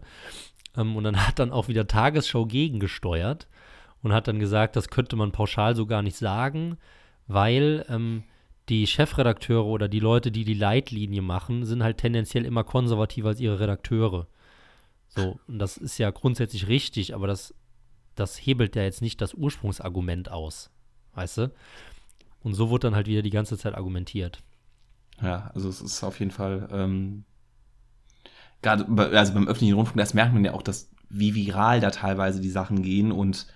Ähm, 0.77 0.95
und 0.95 1.03
dann 1.03 1.27
hat 1.27 1.39
dann 1.39 1.51
auch 1.51 1.67
wieder 1.67 1.87
Tagesschau 1.87 2.45
gegengesteuert 2.45 3.47
und 4.01 4.13
hat 4.13 4.27
dann 4.27 4.39
gesagt, 4.39 4.75
das 4.75 4.89
könnte 4.89 5.15
man 5.15 5.31
pauschal 5.31 5.75
so 5.75 5.85
gar 5.85 6.01
nicht 6.01 6.17
sagen, 6.17 6.77
weil 7.27 7.85
ähm, 7.89 8.23
die 8.69 8.87
Chefredakteure 8.87 9.65
oder 9.65 9.87
die 9.87 9.99
Leute, 9.99 10.31
die 10.31 10.45
die 10.45 10.53
Leitlinie 10.53 11.21
machen, 11.21 11.65
sind 11.65 11.83
halt 11.83 11.97
tendenziell 11.97 12.45
immer 12.45 12.63
konservativer 12.63 13.29
als 13.29 13.39
ihre 13.39 13.59
Redakteure. 13.59 14.27
So, 15.09 15.39
und 15.47 15.59
das 15.59 15.75
ist 15.77 15.97
ja 15.97 16.11
grundsätzlich 16.11 16.67
richtig, 16.67 17.15
aber 17.15 17.25
das, 17.25 17.53
das 18.15 18.37
hebelt 18.37 18.75
ja 18.75 18.83
jetzt 18.83 19.01
nicht 19.01 19.21
das 19.21 19.33
Ursprungsargument 19.33 20.29
aus. 20.29 20.69
Weißt 21.15 21.39
du? 21.39 21.51
Und 22.41 22.53
so 22.53 22.69
wird 22.69 22.83
dann 22.83 22.95
halt 22.95 23.07
wieder 23.07 23.23
die 23.23 23.31
ganze 23.31 23.57
Zeit 23.57 23.75
argumentiert. 23.75 24.43
Ja, 25.21 25.51
also 25.53 25.67
es 25.67 25.81
ist 25.81 26.03
auf 26.03 26.19
jeden 26.19 26.31
Fall, 26.31 26.69
ähm, 26.71 27.25
gerade 28.61 28.85
also 29.17 29.33
beim 29.33 29.47
öffentlichen 29.47 29.73
Rundfunk, 29.73 29.97
das 29.97 30.13
merkt 30.13 30.33
man 30.33 30.45
ja 30.45 30.53
auch, 30.53 30.61
dass 30.61 30.89
wie 31.09 31.33
viral 31.33 31.79
da 31.79 31.89
teilweise 31.89 32.39
die 32.39 32.49
Sachen 32.49 32.83
gehen 32.83 33.11
und 33.11 33.47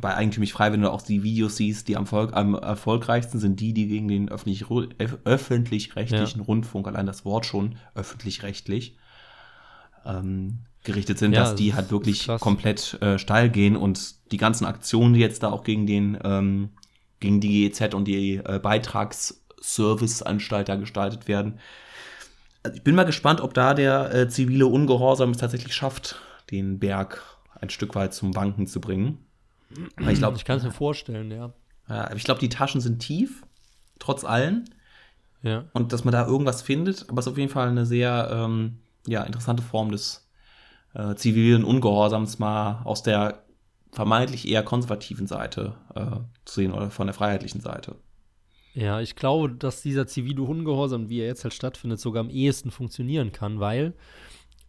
bei 0.00 0.14
Eigentümlich 0.14 0.52
Frei, 0.52 0.70
wenn 0.72 0.82
du 0.82 0.90
auch 0.90 1.02
die 1.02 1.22
Videos 1.22 1.56
siehst, 1.56 1.86
die 1.88 1.96
am, 1.96 2.06
Volk, 2.06 2.34
am 2.34 2.54
erfolgreichsten 2.54 3.38
sind 3.38 3.60
die, 3.60 3.72
die 3.72 3.86
gegen 3.88 4.08
den 4.08 4.28
öffentlich-rechtlichen 4.28 5.20
öffentlich 5.24 5.94
ja. 6.36 6.42
Rundfunk, 6.42 6.86
allein 6.86 7.06
das 7.06 7.24
Wort 7.24 7.46
schon 7.46 7.76
öffentlich-rechtlich, 7.94 8.96
ähm, 10.06 10.58
gerichtet 10.84 11.18
sind, 11.18 11.32
ja, 11.32 11.40
dass 11.40 11.56
die 11.56 11.74
halt 11.74 11.90
wirklich 11.90 12.28
komplett 12.40 13.02
äh, 13.02 13.18
steil 13.18 13.50
gehen 13.50 13.76
und 13.76 14.30
die 14.30 14.36
ganzen 14.36 14.66
Aktionen, 14.66 15.14
die 15.14 15.20
jetzt 15.20 15.42
da 15.42 15.50
auch 15.50 15.64
gegen 15.64 15.86
den, 15.86 16.18
ähm, 16.22 16.68
gegen 17.18 17.40
die 17.40 17.68
GEZ 17.68 17.94
und 17.94 18.06
die 18.06 18.36
äh, 18.36 18.60
Beitragsserviceanstalt 18.62 20.68
da 20.68 20.76
gestaltet 20.76 21.26
werden. 21.26 21.58
Also 22.62 22.76
ich 22.76 22.84
bin 22.84 22.94
mal 22.94 23.04
gespannt, 23.04 23.40
ob 23.40 23.54
da 23.54 23.74
der 23.74 24.14
äh, 24.14 24.28
zivile 24.28 24.66
Ungehorsam 24.66 25.30
es 25.30 25.38
tatsächlich 25.38 25.74
schafft, 25.74 26.20
den 26.50 26.78
Berg 26.78 27.22
ein 27.60 27.70
Stück 27.70 27.96
weit 27.96 28.14
zum 28.14 28.36
Wanken 28.36 28.66
zu 28.66 28.80
bringen. 28.80 29.18
Weil 29.96 30.12
ich 30.12 30.18
glaube, 30.18 30.36
ich 30.36 30.44
kann 30.44 30.58
es 30.58 30.64
mir 30.64 30.72
vorstellen, 30.72 31.30
ja. 31.30 31.52
ja 31.88 32.12
ich 32.14 32.24
glaube, 32.24 32.40
die 32.40 32.48
Taschen 32.48 32.80
sind 32.80 33.00
tief, 33.00 33.44
trotz 33.98 34.24
allem. 34.24 34.64
Ja. 35.42 35.64
Und 35.72 35.92
dass 35.92 36.04
man 36.04 36.12
da 36.12 36.26
irgendwas 36.26 36.62
findet, 36.62 37.08
aber 37.08 37.20
es 37.20 37.26
ist 37.26 37.32
auf 37.32 37.38
jeden 37.38 37.50
Fall 37.50 37.68
eine 37.68 37.86
sehr 37.86 38.28
ähm, 38.32 38.78
ja, 39.06 39.22
interessante 39.22 39.62
Form 39.62 39.90
des 39.92 40.28
äh, 40.94 41.14
zivilen 41.14 41.64
Ungehorsams 41.64 42.38
mal 42.38 42.82
aus 42.84 43.02
der 43.02 43.44
vermeintlich 43.92 44.48
eher 44.48 44.62
konservativen 44.62 45.26
Seite 45.26 45.74
äh, 45.94 46.16
zu 46.44 46.54
sehen 46.56 46.72
oder 46.72 46.90
von 46.90 47.06
der 47.06 47.14
freiheitlichen 47.14 47.60
Seite. 47.60 47.96
Ja, 48.74 49.00
ich 49.00 49.16
glaube, 49.16 49.50
dass 49.50 49.82
dieser 49.82 50.06
zivile 50.06 50.42
Ungehorsam, 50.42 51.08
wie 51.08 51.20
er 51.20 51.26
jetzt 51.26 51.42
halt 51.42 51.54
stattfindet, 51.54 52.00
sogar 52.00 52.20
am 52.20 52.30
ehesten 52.30 52.70
funktionieren 52.70 53.32
kann, 53.32 53.60
weil, 53.60 53.94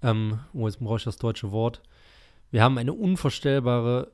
ähm, 0.02 0.40
oh, 0.54 0.68
jetzt 0.68 0.80
brauche 0.80 0.98
ich 0.98 1.04
das 1.04 1.18
deutsche 1.18 1.52
Wort, 1.52 1.82
wir 2.52 2.64
haben 2.64 2.78
eine 2.78 2.94
unvorstellbare, 2.94 4.12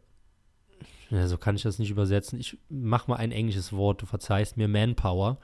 ja, 1.16 1.28
so 1.28 1.38
kann 1.38 1.56
ich 1.56 1.64
das 1.64 1.80
nicht 1.80 1.92
übersetzen, 1.92 2.40
ich 2.40 2.58
mache 2.70 3.10
mal 3.10 3.18
ein 3.18 3.32
englisches 3.32 3.74
Wort, 3.74 4.02
du 4.02 4.06
verzeihst 4.06 4.58
mir, 4.58 4.68
Manpower, 4.68 5.40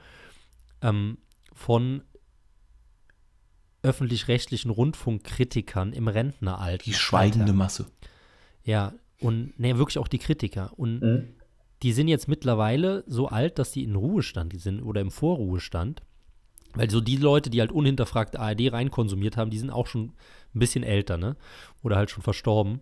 ähm, 0.82 1.18
von 1.52 2.02
öffentlich-rechtlichen 3.82 4.70
Rundfunkkritikern 4.70 5.92
im 5.92 6.08
Rentneralter. 6.08 6.84
Die 6.84 6.94
schweigende 6.94 7.52
Masse. 7.52 7.86
Ja, 8.64 8.92
und 9.18 9.58
ne, 9.58 9.76
wirklich 9.78 9.98
auch 9.98 10.08
die 10.08 10.18
Kritiker. 10.18 10.72
Und 10.76 11.00
mhm. 11.00 11.28
die 11.82 11.92
sind 11.92 12.08
jetzt 12.08 12.28
mittlerweile 12.28 13.04
so 13.06 13.28
alt, 13.28 13.58
dass 13.58 13.72
die 13.72 13.84
in 13.84 13.96
Ruhestand 13.96 14.58
sind 14.60 14.82
oder 14.82 15.00
im 15.00 15.10
Vorruhestand. 15.10 16.02
Weil 16.74 16.90
so 16.90 17.00
die 17.00 17.16
Leute, 17.16 17.50
die 17.50 17.60
halt 17.60 17.72
unhinterfragt 17.72 18.36
ARD 18.36 18.72
reinkonsumiert 18.72 19.36
haben, 19.36 19.50
die 19.50 19.58
sind 19.58 19.70
auch 19.70 19.86
schon 19.86 20.12
ein 20.54 20.58
bisschen 20.58 20.84
älter, 20.84 21.18
ne? 21.18 21.36
Oder 21.82 21.96
halt 21.96 22.10
schon 22.10 22.22
verstorben. 22.22 22.80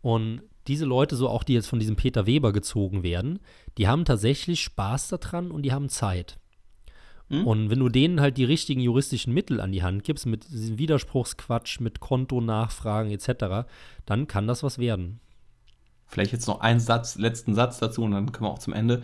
Und 0.00 0.42
diese 0.66 0.84
Leute, 0.84 1.16
so 1.16 1.28
auch 1.28 1.44
die 1.44 1.54
jetzt 1.54 1.68
von 1.68 1.78
diesem 1.78 1.96
Peter 1.96 2.26
Weber 2.26 2.52
gezogen 2.52 3.02
werden, 3.02 3.38
die 3.78 3.88
haben 3.88 4.04
tatsächlich 4.04 4.60
Spaß 4.62 5.08
daran 5.08 5.50
und 5.50 5.62
die 5.62 5.72
haben 5.72 5.88
Zeit. 5.88 6.38
Hm? 7.28 7.46
Und 7.46 7.70
wenn 7.70 7.78
du 7.78 7.88
denen 7.88 8.20
halt 8.20 8.36
die 8.36 8.44
richtigen 8.44 8.80
juristischen 8.80 9.32
Mittel 9.32 9.60
an 9.60 9.72
die 9.72 9.82
Hand 9.82 10.04
gibst, 10.04 10.26
mit 10.26 10.50
diesem 10.50 10.78
Widerspruchsquatsch, 10.78 11.80
mit 11.80 12.00
Kontonachfragen 12.00 13.10
etc., 13.10 13.68
dann 14.04 14.26
kann 14.26 14.46
das 14.46 14.62
was 14.62 14.78
werden. 14.78 15.20
Vielleicht 16.06 16.32
jetzt 16.32 16.48
noch 16.48 16.60
einen 16.60 16.80
Satz, 16.80 17.16
letzten 17.16 17.54
Satz 17.54 17.78
dazu 17.78 18.02
und 18.02 18.10
dann 18.10 18.32
können 18.32 18.48
wir 18.48 18.52
auch 18.52 18.58
zum 18.58 18.72
Ende. 18.72 19.02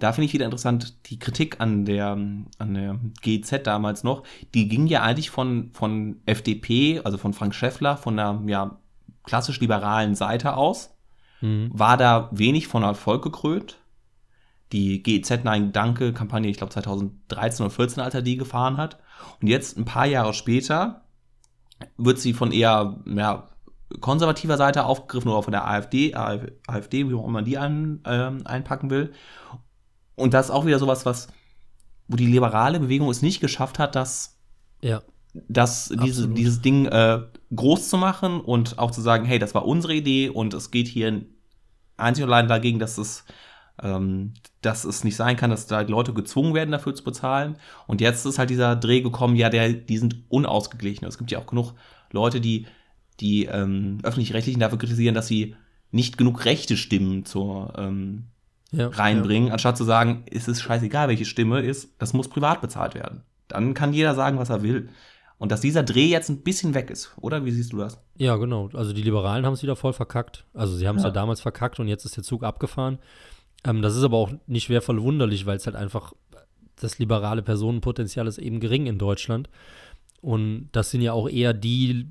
Da 0.00 0.12
finde 0.12 0.26
ich 0.26 0.32
wieder 0.32 0.44
interessant, 0.44 1.08
die 1.08 1.18
Kritik 1.18 1.60
an 1.60 1.84
der, 1.84 2.12
an 2.12 2.74
der 2.74 2.98
GZ 3.22 3.66
damals 3.66 4.04
noch, 4.04 4.24
die 4.54 4.68
ging 4.68 4.86
ja 4.86 5.02
eigentlich 5.02 5.30
von, 5.30 5.70
von 5.72 6.20
FDP, 6.26 7.00
also 7.02 7.16
von 7.16 7.32
Frank 7.32 7.54
Schäffler, 7.54 7.96
von 7.96 8.16
der 8.16 8.42
ja, 8.46 8.78
klassisch 9.24 9.60
liberalen 9.60 10.14
Seite 10.14 10.56
aus, 10.56 10.97
mhm. 11.40 11.70
war 11.72 11.96
da 11.96 12.28
wenig 12.32 12.68
von 12.68 12.82
Erfolg 12.82 13.22
gekrönt 13.22 13.78
die 14.72 15.02
GEZ 15.02 15.44
Nein 15.44 15.72
Danke 15.72 16.12
Kampagne, 16.12 16.50
ich 16.50 16.58
glaube 16.58 16.72
2013 16.72 17.64
oder 17.64 17.74
14, 17.74 18.02
als 18.02 18.14
er 18.14 18.22
die 18.22 18.36
gefahren 18.36 18.76
hat. 18.76 18.98
Und 19.40 19.48
jetzt, 19.48 19.76
ein 19.76 19.84
paar 19.84 20.06
Jahre 20.06 20.34
später, 20.34 21.02
wird 21.96 22.18
sie 22.18 22.32
von 22.32 22.52
eher 22.52 22.98
ja, 23.06 23.48
konservativer 24.00 24.56
Seite 24.56 24.84
aufgegriffen 24.84 25.30
oder 25.30 25.42
von 25.42 25.52
der 25.52 25.66
AfD, 25.66 26.14
AfD, 26.14 27.08
wie 27.08 27.14
auch 27.14 27.26
immer 27.26 27.42
die 27.42 27.58
ein, 27.58 28.00
äh, 28.04 28.30
einpacken 28.44 28.90
will. 28.90 29.12
Und 30.16 30.34
das 30.34 30.46
ist 30.46 30.50
auch 30.50 30.66
wieder 30.66 30.78
sowas, 30.78 31.06
was, 31.06 31.28
wo 32.08 32.16
die 32.16 32.26
liberale 32.26 32.80
Bewegung 32.80 33.08
es 33.08 33.22
nicht 33.22 33.40
geschafft 33.40 33.78
hat, 33.78 33.94
dass, 33.94 34.38
ja, 34.82 35.02
dass 35.34 35.92
diese, 36.02 36.28
dieses 36.28 36.62
Ding 36.62 36.86
äh, 36.86 37.20
groß 37.54 37.88
zu 37.88 37.96
machen 37.96 38.40
und 38.40 38.78
auch 38.78 38.90
zu 38.90 39.00
sagen, 39.00 39.24
hey, 39.24 39.38
das 39.38 39.54
war 39.54 39.66
unsere 39.66 39.94
Idee 39.94 40.30
und 40.30 40.54
es 40.54 40.70
geht 40.70 40.88
hier 40.88 41.22
einzig 41.96 42.24
und 42.24 42.30
allein 42.30 42.48
dagegen, 42.48 42.78
dass 42.78 42.98
es 42.98 43.24
ähm, 43.80 44.34
dass 44.60 44.84
es 44.84 45.04
nicht 45.04 45.14
sein 45.14 45.36
kann, 45.36 45.50
dass 45.50 45.66
da 45.66 45.82
Leute 45.82 46.12
gezwungen 46.12 46.52
werden, 46.52 46.72
dafür 46.72 46.94
zu 46.94 47.04
bezahlen. 47.04 47.56
Und 47.86 48.00
jetzt 48.00 48.26
ist 48.26 48.38
halt 48.38 48.50
dieser 48.50 48.74
Dreh 48.74 49.02
gekommen, 49.02 49.36
ja, 49.36 49.50
der, 49.50 49.72
die 49.72 49.98
sind 49.98 50.16
unausgeglichen. 50.28 51.06
Es 51.06 51.16
gibt 51.16 51.30
ja 51.30 51.38
auch 51.38 51.46
genug 51.46 51.74
Leute, 52.10 52.40
die 52.40 52.66
die 53.20 53.46
ähm, 53.46 53.98
öffentlich-rechtlichen 54.02 54.60
dafür 54.60 54.78
kritisieren, 54.78 55.14
dass 55.14 55.26
sie 55.26 55.56
nicht 55.90 56.18
genug 56.18 56.44
rechte 56.44 56.76
Stimmen 56.76 57.24
zur 57.24 57.72
ähm, 57.76 58.24
ja, 58.70 58.88
reinbringen, 58.88 59.48
ja. 59.48 59.54
anstatt 59.54 59.76
zu 59.76 59.84
sagen, 59.84 60.24
es 60.30 60.46
ist 60.46 60.60
scheißegal, 60.62 61.08
welche 61.08 61.24
Stimme 61.24 61.60
ist, 61.60 61.90
das 61.98 62.12
muss 62.12 62.28
privat 62.28 62.60
bezahlt 62.60 62.94
werden. 62.94 63.22
Dann 63.48 63.74
kann 63.74 63.94
jeder 63.94 64.14
sagen, 64.14 64.38
was 64.38 64.50
er 64.50 64.62
will. 64.62 64.90
Und 65.38 65.52
dass 65.52 65.60
dieser 65.60 65.84
Dreh 65.84 66.06
jetzt 66.06 66.28
ein 66.28 66.42
bisschen 66.42 66.74
weg 66.74 66.90
ist, 66.90 67.12
oder? 67.20 67.44
Wie 67.44 67.52
siehst 67.52 67.72
du 67.72 67.78
das? 67.78 68.00
Ja, 68.16 68.36
genau. 68.36 68.68
Also 68.74 68.92
die 68.92 69.02
Liberalen 69.02 69.46
haben 69.46 69.54
es 69.54 69.62
wieder 69.62 69.76
voll 69.76 69.92
verkackt. 69.92 70.44
Also 70.52 70.76
sie 70.76 70.88
haben 70.88 70.96
es 70.96 71.02
ja. 71.02 71.08
ja 71.08 71.14
damals 71.14 71.40
verkackt 71.40 71.78
und 71.78 71.86
jetzt 71.86 72.04
ist 72.04 72.16
der 72.16 72.24
Zug 72.24 72.42
abgefahren. 72.42 72.98
Ähm, 73.64 73.80
das 73.80 73.96
ist 73.96 74.02
aber 74.02 74.16
auch 74.16 74.32
nicht 74.46 74.64
schwer 74.64 74.82
verwunderlich, 74.82 75.46
weil 75.46 75.56
es 75.56 75.66
halt 75.66 75.76
einfach 75.76 76.12
das 76.80 76.98
liberale 76.98 77.42
Personenpotenzial 77.42 78.26
ist 78.26 78.38
eben 78.38 78.60
gering 78.60 78.86
in 78.86 78.98
Deutschland. 78.98 79.48
Und 80.20 80.68
das 80.72 80.90
sind 80.90 81.02
ja 81.02 81.12
auch 81.12 81.28
eher 81.28 81.54
die, 81.54 82.06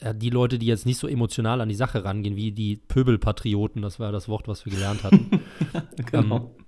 ja, 0.00 0.12
die 0.12 0.30
Leute, 0.30 0.58
die 0.58 0.66
jetzt 0.66 0.86
nicht 0.86 0.98
so 0.98 1.06
emotional 1.06 1.60
an 1.60 1.68
die 1.68 1.74
Sache 1.74 2.04
rangehen, 2.04 2.36
wie 2.36 2.52
die 2.52 2.76
Pöbelpatrioten, 2.76 3.82
das 3.82 4.00
war 4.00 4.12
das 4.12 4.28
Wort, 4.28 4.48
was 4.48 4.64
wir 4.64 4.72
gelernt 4.72 5.04
hatten. 5.04 5.42
genau. 6.10 6.36
Ähm, 6.36 6.65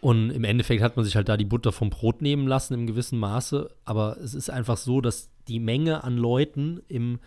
und 0.00 0.30
im 0.30 0.44
Endeffekt 0.44 0.82
hat 0.82 0.96
man 0.96 1.04
sich 1.04 1.16
halt 1.16 1.28
da 1.28 1.36
die 1.36 1.44
Butter 1.44 1.72
vom 1.72 1.90
Brot 1.90 2.22
nehmen 2.22 2.46
lassen 2.46 2.74
im 2.74 2.86
gewissen 2.86 3.18
Maße. 3.18 3.70
Aber 3.84 4.16
es 4.18 4.34
ist 4.34 4.48
einfach 4.48 4.76
so, 4.76 5.00
dass 5.00 5.30
die 5.48 5.60
Menge 5.60 6.04
an 6.04 6.16
Leuten 6.16 6.80
im 6.88 7.18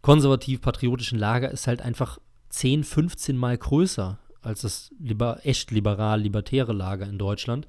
konservativ-patriotischen 0.00 1.18
Lager 1.18 1.50
ist 1.50 1.66
halt 1.66 1.82
einfach 1.82 2.18
10, 2.48 2.84
15 2.84 3.36
Mal 3.36 3.58
größer 3.58 4.18
als 4.40 4.62
das 4.62 4.90
liber 4.98 5.40
echt 5.44 5.70
liberal-libertäre 5.70 6.72
Lager 6.72 7.06
in 7.06 7.18
Deutschland. 7.18 7.66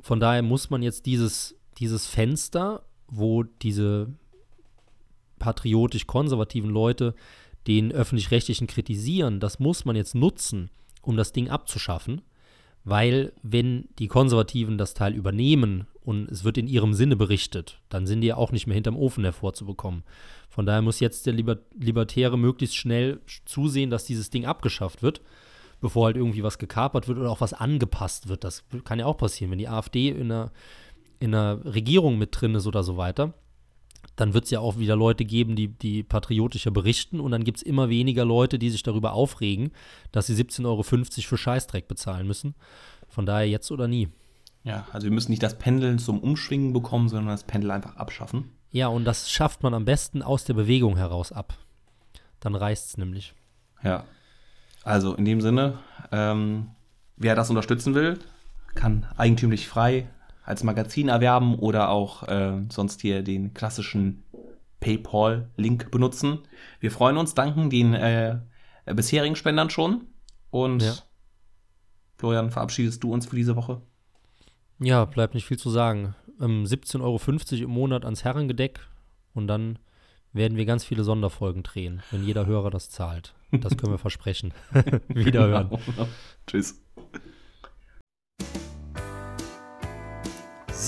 Von 0.00 0.20
daher 0.20 0.42
muss 0.42 0.70
man 0.70 0.82
jetzt 0.82 1.06
dieses, 1.06 1.56
dieses 1.78 2.06
Fenster, 2.06 2.84
wo 3.08 3.42
diese 3.42 4.08
patriotisch-konservativen 5.38 6.70
Leute 6.70 7.14
den 7.66 7.92
öffentlich-rechtlichen 7.92 8.66
kritisieren, 8.66 9.40
das 9.40 9.58
muss 9.58 9.84
man 9.84 9.96
jetzt 9.96 10.14
nutzen, 10.14 10.70
um 11.02 11.16
das 11.16 11.32
Ding 11.32 11.50
abzuschaffen. 11.50 12.22
Weil, 12.88 13.32
wenn 13.42 13.88
die 13.98 14.08
Konservativen 14.08 14.78
das 14.78 14.94
Teil 14.94 15.14
übernehmen 15.14 15.86
und 16.04 16.30
es 16.30 16.44
wird 16.44 16.58
in 16.58 16.68
ihrem 16.68 16.94
Sinne 16.94 17.16
berichtet, 17.16 17.80
dann 17.88 18.06
sind 18.06 18.22
die 18.22 18.28
ja 18.28 18.36
auch 18.36 18.52
nicht 18.52 18.66
mehr 18.66 18.74
hinterm 18.74 18.96
Ofen 18.96 19.24
hervorzubekommen. 19.24 20.04
Von 20.48 20.66
daher 20.66 20.82
muss 20.82 21.00
jetzt 21.00 21.26
der 21.26 21.34
Liber 21.34 21.58
Libertäre 21.78 22.38
möglichst 22.38 22.76
schnell 22.76 23.20
zusehen, 23.44 23.90
dass 23.90 24.04
dieses 24.04 24.30
Ding 24.30 24.46
abgeschafft 24.46 25.02
wird 25.02 25.20
bevor 25.80 26.06
halt 26.06 26.16
irgendwie 26.16 26.42
was 26.42 26.58
gekapert 26.58 27.08
wird 27.08 27.18
oder 27.18 27.30
auch 27.30 27.40
was 27.40 27.52
angepasst 27.52 28.28
wird. 28.28 28.44
Das 28.44 28.64
kann 28.84 28.98
ja 28.98 29.06
auch 29.06 29.16
passieren, 29.16 29.50
wenn 29.50 29.58
die 29.58 29.68
AfD 29.68 30.08
in 30.08 30.30
einer, 30.32 30.50
in 31.20 31.34
einer 31.34 31.64
Regierung 31.64 32.18
mit 32.18 32.30
drin 32.32 32.54
ist 32.54 32.66
oder 32.66 32.82
so 32.82 32.96
weiter. 32.96 33.34
Dann 34.18 34.34
wird 34.34 34.46
es 34.46 34.50
ja 34.50 34.58
auch 34.58 34.78
wieder 34.78 34.96
Leute 34.96 35.24
geben, 35.24 35.54
die, 35.54 35.68
die 35.68 36.02
patriotischer 36.02 36.72
berichten 36.72 37.20
und 37.20 37.30
dann 37.30 37.44
gibt 37.44 37.58
es 37.58 37.62
immer 37.62 37.88
weniger 37.88 38.24
Leute, 38.24 38.58
die 38.58 38.68
sich 38.68 38.82
darüber 38.82 39.12
aufregen, 39.12 39.70
dass 40.10 40.26
sie 40.26 40.34
17,50 40.34 40.66
Euro 40.66 40.82
für 40.82 41.38
Scheißdreck 41.38 41.86
bezahlen 41.86 42.26
müssen. 42.26 42.56
Von 43.06 43.26
daher 43.26 43.48
jetzt 43.48 43.70
oder 43.70 43.86
nie. 43.86 44.08
Ja, 44.64 44.88
also 44.92 45.04
wir 45.04 45.12
müssen 45.12 45.30
nicht 45.30 45.44
das 45.44 45.56
Pendeln 45.56 46.00
zum 46.00 46.18
Umschwingen 46.18 46.72
bekommen, 46.72 47.08
sondern 47.08 47.28
das 47.28 47.44
Pendel 47.44 47.70
einfach 47.70 47.94
abschaffen. 47.94 48.50
Ja, 48.72 48.88
und 48.88 49.04
das 49.04 49.30
schafft 49.30 49.62
man 49.62 49.72
am 49.72 49.84
besten 49.84 50.20
aus 50.20 50.44
der 50.44 50.54
Bewegung 50.54 50.96
heraus 50.96 51.30
ab. 51.30 51.54
Dann 52.40 52.56
reißt 52.56 52.88
es 52.88 52.96
nämlich. 52.98 53.34
Ja, 53.84 54.04
also 54.82 55.14
in 55.14 55.24
dem 55.24 55.40
Sinne, 55.40 55.78
ähm, 56.10 56.70
wer 57.16 57.36
das 57.36 57.50
unterstützen 57.50 57.94
will, 57.94 58.18
kann 58.74 59.06
eigentümlich 59.16 59.68
frei 59.68 60.08
als 60.48 60.64
Magazin 60.64 61.08
erwerben 61.08 61.56
oder 61.56 61.90
auch 61.90 62.22
äh, 62.22 62.62
sonst 62.70 63.02
hier 63.02 63.22
den 63.22 63.52
klassischen 63.52 64.22
PayPal-Link 64.80 65.90
benutzen. 65.90 66.38
Wir 66.80 66.90
freuen 66.90 67.18
uns, 67.18 67.34
danken 67.34 67.68
den 67.68 67.92
äh, 67.92 68.38
bisherigen 68.86 69.36
Spendern 69.36 69.68
schon. 69.68 70.06
Und 70.50 70.82
ja. 70.82 70.94
Florian, 72.16 72.50
verabschiedest 72.50 73.04
du 73.04 73.12
uns 73.12 73.26
für 73.26 73.36
diese 73.36 73.56
Woche? 73.56 73.82
Ja, 74.78 75.04
bleibt 75.04 75.34
nicht 75.34 75.44
viel 75.44 75.58
zu 75.58 75.68
sagen. 75.68 76.14
Ähm, 76.40 76.64
17,50 76.64 77.02
Euro 77.02 77.64
im 77.64 77.70
Monat 77.70 78.06
ans 78.06 78.24
Herrengedeck 78.24 78.80
und 79.34 79.48
dann 79.48 79.78
werden 80.32 80.56
wir 80.56 80.64
ganz 80.64 80.82
viele 80.82 81.04
Sonderfolgen 81.04 81.62
drehen, 81.62 82.02
wenn 82.10 82.24
jeder 82.24 82.46
Hörer 82.46 82.70
das 82.70 82.88
zahlt. 82.88 83.34
Das 83.50 83.76
können 83.76 83.92
wir 83.92 83.98
versprechen. 83.98 84.54
Wiederhören. 85.08 85.68
Genau. 85.68 86.08
Tschüss. 86.46 86.80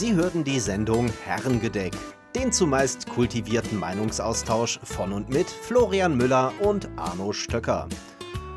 Sie 0.01 0.15
hörten 0.15 0.45
die 0.45 0.61
Sendung 0.61 1.11
Herrengedeck, 1.27 1.93
den 2.35 2.53
zumeist 2.53 3.07
kultivierten 3.07 3.79
Meinungsaustausch 3.79 4.81
von 4.83 5.13
und 5.13 5.29
mit 5.29 5.51
Florian 5.51 6.17
Müller 6.17 6.55
und 6.63 6.89
Arno 6.97 7.35
Stöcker. 7.35 7.87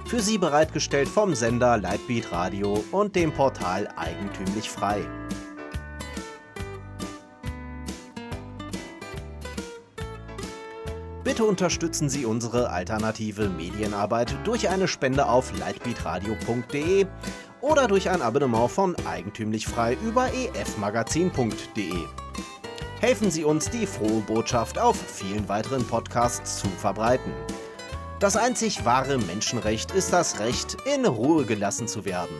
Für 0.06 0.22
Sie 0.22 0.38
bereitgestellt 0.38 1.10
vom 1.10 1.36
Sender 1.36 1.78
Lightbeat 1.78 2.32
Radio 2.32 2.82
und 2.94 3.18
dem 3.18 3.34
Portal 3.34 3.90
Eigentümlich 3.98 4.70
Frei. 4.70 5.02
Bitte 11.26 11.44
unterstützen 11.44 12.08
Sie 12.08 12.26
unsere 12.26 12.70
alternative 12.70 13.50
Medienarbeit 13.50 14.34
durch 14.46 14.70
eine 14.70 14.88
Spende 14.88 15.28
auf 15.28 15.52
lightbeatradio.de 15.60 17.08
oder 17.64 17.88
durch 17.88 18.10
ein 18.10 18.22
Abonnement 18.22 18.70
von 18.70 18.96
Eigentümlich 19.08 19.66
Frei 19.66 19.98
über 20.06 20.30
efmagazin.de. 20.54 21.94
Helfen 23.00 23.32
Sie 23.32 23.46
uns, 23.46 23.70
die 23.70 23.88
frohe 23.88 24.22
Botschaft 24.22 24.78
auf 24.78 24.98
vielen 24.98 25.48
weiteren 25.48 25.86
Podcasts 25.88 26.60
zu 26.60 26.68
verbreiten. 26.68 27.32
Das 28.20 28.36
einzig 28.36 28.86
wahre 28.86 29.18
Menschenrecht 29.18 29.92
ist 29.92 30.12
das 30.12 30.40
Recht, 30.40 30.78
in 30.94 31.06
Ruhe 31.06 31.46
gelassen 31.46 31.88
zu 31.88 32.06
werden. 32.06 32.36